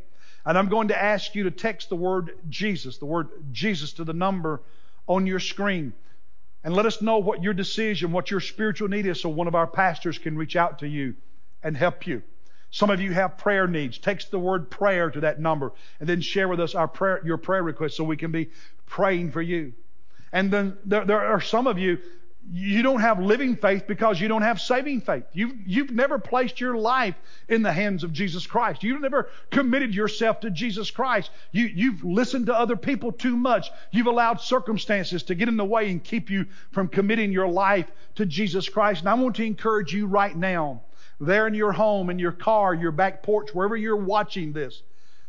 And 0.45 0.57
I'm 0.57 0.69
going 0.69 0.89
to 0.89 1.01
ask 1.01 1.35
you 1.35 1.43
to 1.43 1.51
text 1.51 1.89
the 1.89 1.95
word 1.95 2.31
Jesus, 2.49 2.97
the 2.97 3.05
word 3.05 3.29
Jesus 3.51 3.93
to 3.93 4.03
the 4.03 4.13
number 4.13 4.61
on 5.07 5.27
your 5.27 5.39
screen. 5.39 5.93
And 6.63 6.75
let 6.75 6.85
us 6.85 7.01
know 7.01 7.17
what 7.17 7.41
your 7.41 7.53
decision, 7.53 8.11
what 8.11 8.29
your 8.29 8.39
spiritual 8.39 8.87
need 8.87 9.05
is 9.05 9.19
so 9.19 9.29
one 9.29 9.47
of 9.47 9.55
our 9.55 9.67
pastors 9.67 10.17
can 10.17 10.37
reach 10.37 10.55
out 10.55 10.79
to 10.79 10.87
you 10.87 11.15
and 11.63 11.75
help 11.75 12.05
you. 12.05 12.21
Some 12.71 12.89
of 12.89 13.01
you 13.01 13.11
have 13.11 13.37
prayer 13.37 13.67
needs. 13.67 13.97
Text 13.97 14.31
the 14.31 14.39
word 14.39 14.71
prayer 14.71 15.11
to 15.11 15.19
that 15.21 15.39
number 15.39 15.73
and 15.99 16.07
then 16.07 16.21
share 16.21 16.47
with 16.47 16.59
us 16.59 16.73
our 16.73 16.87
prayer, 16.87 17.21
your 17.23 17.37
prayer 17.37 17.61
request 17.61 17.97
so 17.97 18.03
we 18.03 18.17
can 18.17 18.31
be 18.31 18.49
praying 18.85 19.31
for 19.31 19.41
you. 19.41 19.73
And 20.31 20.51
then 20.51 20.77
there, 20.85 21.05
there 21.05 21.25
are 21.25 21.41
some 21.41 21.67
of 21.67 21.77
you 21.77 21.99
you 22.49 22.81
don't 22.81 23.01
have 23.01 23.19
living 23.19 23.55
faith 23.55 23.85
because 23.87 24.19
you 24.19 24.27
don't 24.27 24.41
have 24.41 24.59
saving 24.59 25.01
faith. 25.01 25.23
You've, 25.31 25.53
you've 25.65 25.91
never 25.91 26.17
placed 26.17 26.59
your 26.59 26.75
life 26.75 27.15
in 27.47 27.61
the 27.61 27.71
hands 27.71 28.03
of 28.03 28.11
Jesus 28.11 28.47
Christ. 28.47 28.83
You've 28.83 29.01
never 29.01 29.29
committed 29.51 29.93
yourself 29.93 30.39
to 30.41 30.49
Jesus 30.49 30.89
Christ. 30.89 31.29
You, 31.51 31.65
you've 31.65 32.03
listened 32.03 32.47
to 32.47 32.57
other 32.57 32.75
people 32.75 33.11
too 33.11 33.37
much. 33.37 33.69
You've 33.91 34.07
allowed 34.07 34.41
circumstances 34.41 35.23
to 35.23 35.35
get 35.35 35.49
in 35.49 35.57
the 35.57 35.65
way 35.65 35.91
and 35.91 36.03
keep 36.03 36.29
you 36.29 36.47
from 36.71 36.87
committing 36.87 37.31
your 37.31 37.47
life 37.47 37.89
to 38.15 38.25
Jesus 38.25 38.67
Christ. 38.67 39.01
And 39.01 39.09
I 39.09 39.13
want 39.13 39.35
to 39.35 39.43
encourage 39.43 39.93
you 39.93 40.07
right 40.07 40.35
now, 40.35 40.81
there 41.21 41.47
in 41.47 41.53
your 41.53 41.71
home, 41.71 42.09
in 42.09 42.19
your 42.19 42.31
car, 42.33 42.73
your 42.73 42.91
back 42.91 43.23
porch, 43.23 43.53
wherever 43.53 43.77
you're 43.77 43.95
watching 43.95 44.51
this, 44.51 44.83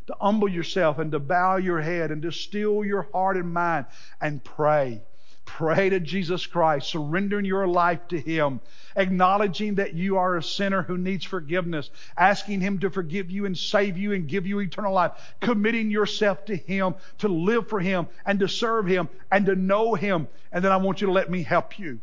to 0.08 0.16
humble 0.20 0.48
yourself 0.48 0.98
and 0.98 1.12
to 1.12 1.20
bow 1.20 1.56
your 1.56 1.80
head 1.80 2.10
and 2.10 2.22
to 2.22 2.32
still 2.32 2.84
your 2.84 3.08
heart 3.12 3.36
and 3.36 3.54
mind 3.54 3.86
and 4.20 4.42
pray 4.42 5.02
Pray 5.44 5.90
to 5.90 6.00
Jesus 6.00 6.46
Christ, 6.46 6.88
surrendering 6.88 7.44
your 7.44 7.66
life 7.66 8.08
to 8.08 8.18
Him, 8.18 8.60
acknowledging 8.96 9.74
that 9.74 9.94
you 9.94 10.16
are 10.16 10.36
a 10.36 10.42
sinner 10.42 10.82
who 10.82 10.96
needs 10.96 11.24
forgiveness, 11.24 11.90
asking 12.16 12.60
Him 12.60 12.78
to 12.78 12.90
forgive 12.90 13.30
you 13.30 13.44
and 13.44 13.58
save 13.58 13.98
you 13.98 14.12
and 14.12 14.28
give 14.28 14.46
you 14.46 14.60
eternal 14.60 14.94
life, 14.94 15.12
committing 15.40 15.90
yourself 15.90 16.44
to 16.46 16.56
Him, 16.56 16.94
to 17.18 17.28
live 17.28 17.68
for 17.68 17.80
Him 17.80 18.06
and 18.24 18.38
to 18.38 18.48
serve 18.48 18.86
Him 18.86 19.08
and 19.30 19.46
to 19.46 19.56
know 19.56 19.94
Him. 19.94 20.28
And 20.52 20.64
then 20.64 20.72
I 20.72 20.76
want 20.76 21.00
you 21.00 21.08
to 21.08 21.12
let 21.12 21.30
me 21.30 21.42
help 21.42 21.78
you. 21.78 22.00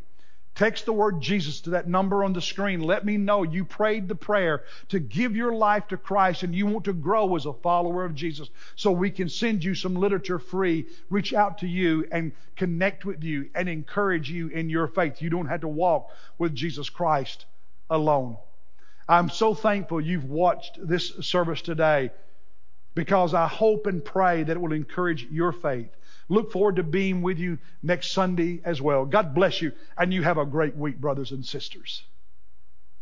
Text 0.59 0.85
the 0.85 0.91
word 0.91 1.21
Jesus 1.21 1.61
to 1.61 1.69
that 1.69 1.87
number 1.87 2.21
on 2.21 2.33
the 2.33 2.41
screen. 2.41 2.81
Let 2.81 3.05
me 3.05 3.15
know 3.15 3.43
you 3.43 3.63
prayed 3.63 4.09
the 4.09 4.15
prayer 4.15 4.63
to 4.89 4.99
give 4.99 5.33
your 5.33 5.53
life 5.53 5.87
to 5.87 5.95
Christ 5.95 6.43
and 6.43 6.53
you 6.53 6.65
want 6.65 6.83
to 6.83 6.91
grow 6.91 7.37
as 7.37 7.45
a 7.45 7.53
follower 7.53 8.03
of 8.03 8.13
Jesus 8.13 8.49
so 8.75 8.91
we 8.91 9.09
can 9.09 9.29
send 9.29 9.63
you 9.63 9.73
some 9.73 9.95
literature 9.95 10.37
free, 10.37 10.87
reach 11.09 11.33
out 11.33 11.59
to 11.59 11.65
you 11.65 12.05
and 12.11 12.33
connect 12.57 13.05
with 13.05 13.23
you 13.23 13.49
and 13.55 13.69
encourage 13.69 14.29
you 14.29 14.49
in 14.49 14.69
your 14.69 14.89
faith. 14.89 15.21
You 15.21 15.29
don't 15.29 15.47
have 15.47 15.61
to 15.61 15.69
walk 15.69 16.09
with 16.37 16.53
Jesus 16.53 16.89
Christ 16.89 17.45
alone. 17.89 18.35
I'm 19.07 19.29
so 19.29 19.53
thankful 19.53 20.01
you've 20.01 20.29
watched 20.29 20.77
this 20.85 21.07
service 21.21 21.61
today 21.61 22.11
because 22.95 23.33
I 23.33 23.47
hope 23.47 23.87
and 23.87 24.03
pray 24.03 24.43
that 24.43 24.57
it 24.57 24.59
will 24.59 24.73
encourage 24.73 25.23
your 25.31 25.53
faith. 25.53 25.95
Look 26.29 26.51
forward 26.51 26.75
to 26.77 26.83
being 26.83 27.21
with 27.21 27.39
you 27.39 27.57
next 27.81 28.11
Sunday 28.11 28.61
as 28.63 28.81
well. 28.81 29.05
God 29.05 29.33
bless 29.33 29.61
you, 29.61 29.73
and 29.97 30.13
you 30.13 30.23
have 30.23 30.37
a 30.37 30.45
great 30.45 30.77
week, 30.77 30.99
brothers 30.99 31.31
and 31.31 31.43
sisters. 31.43 32.03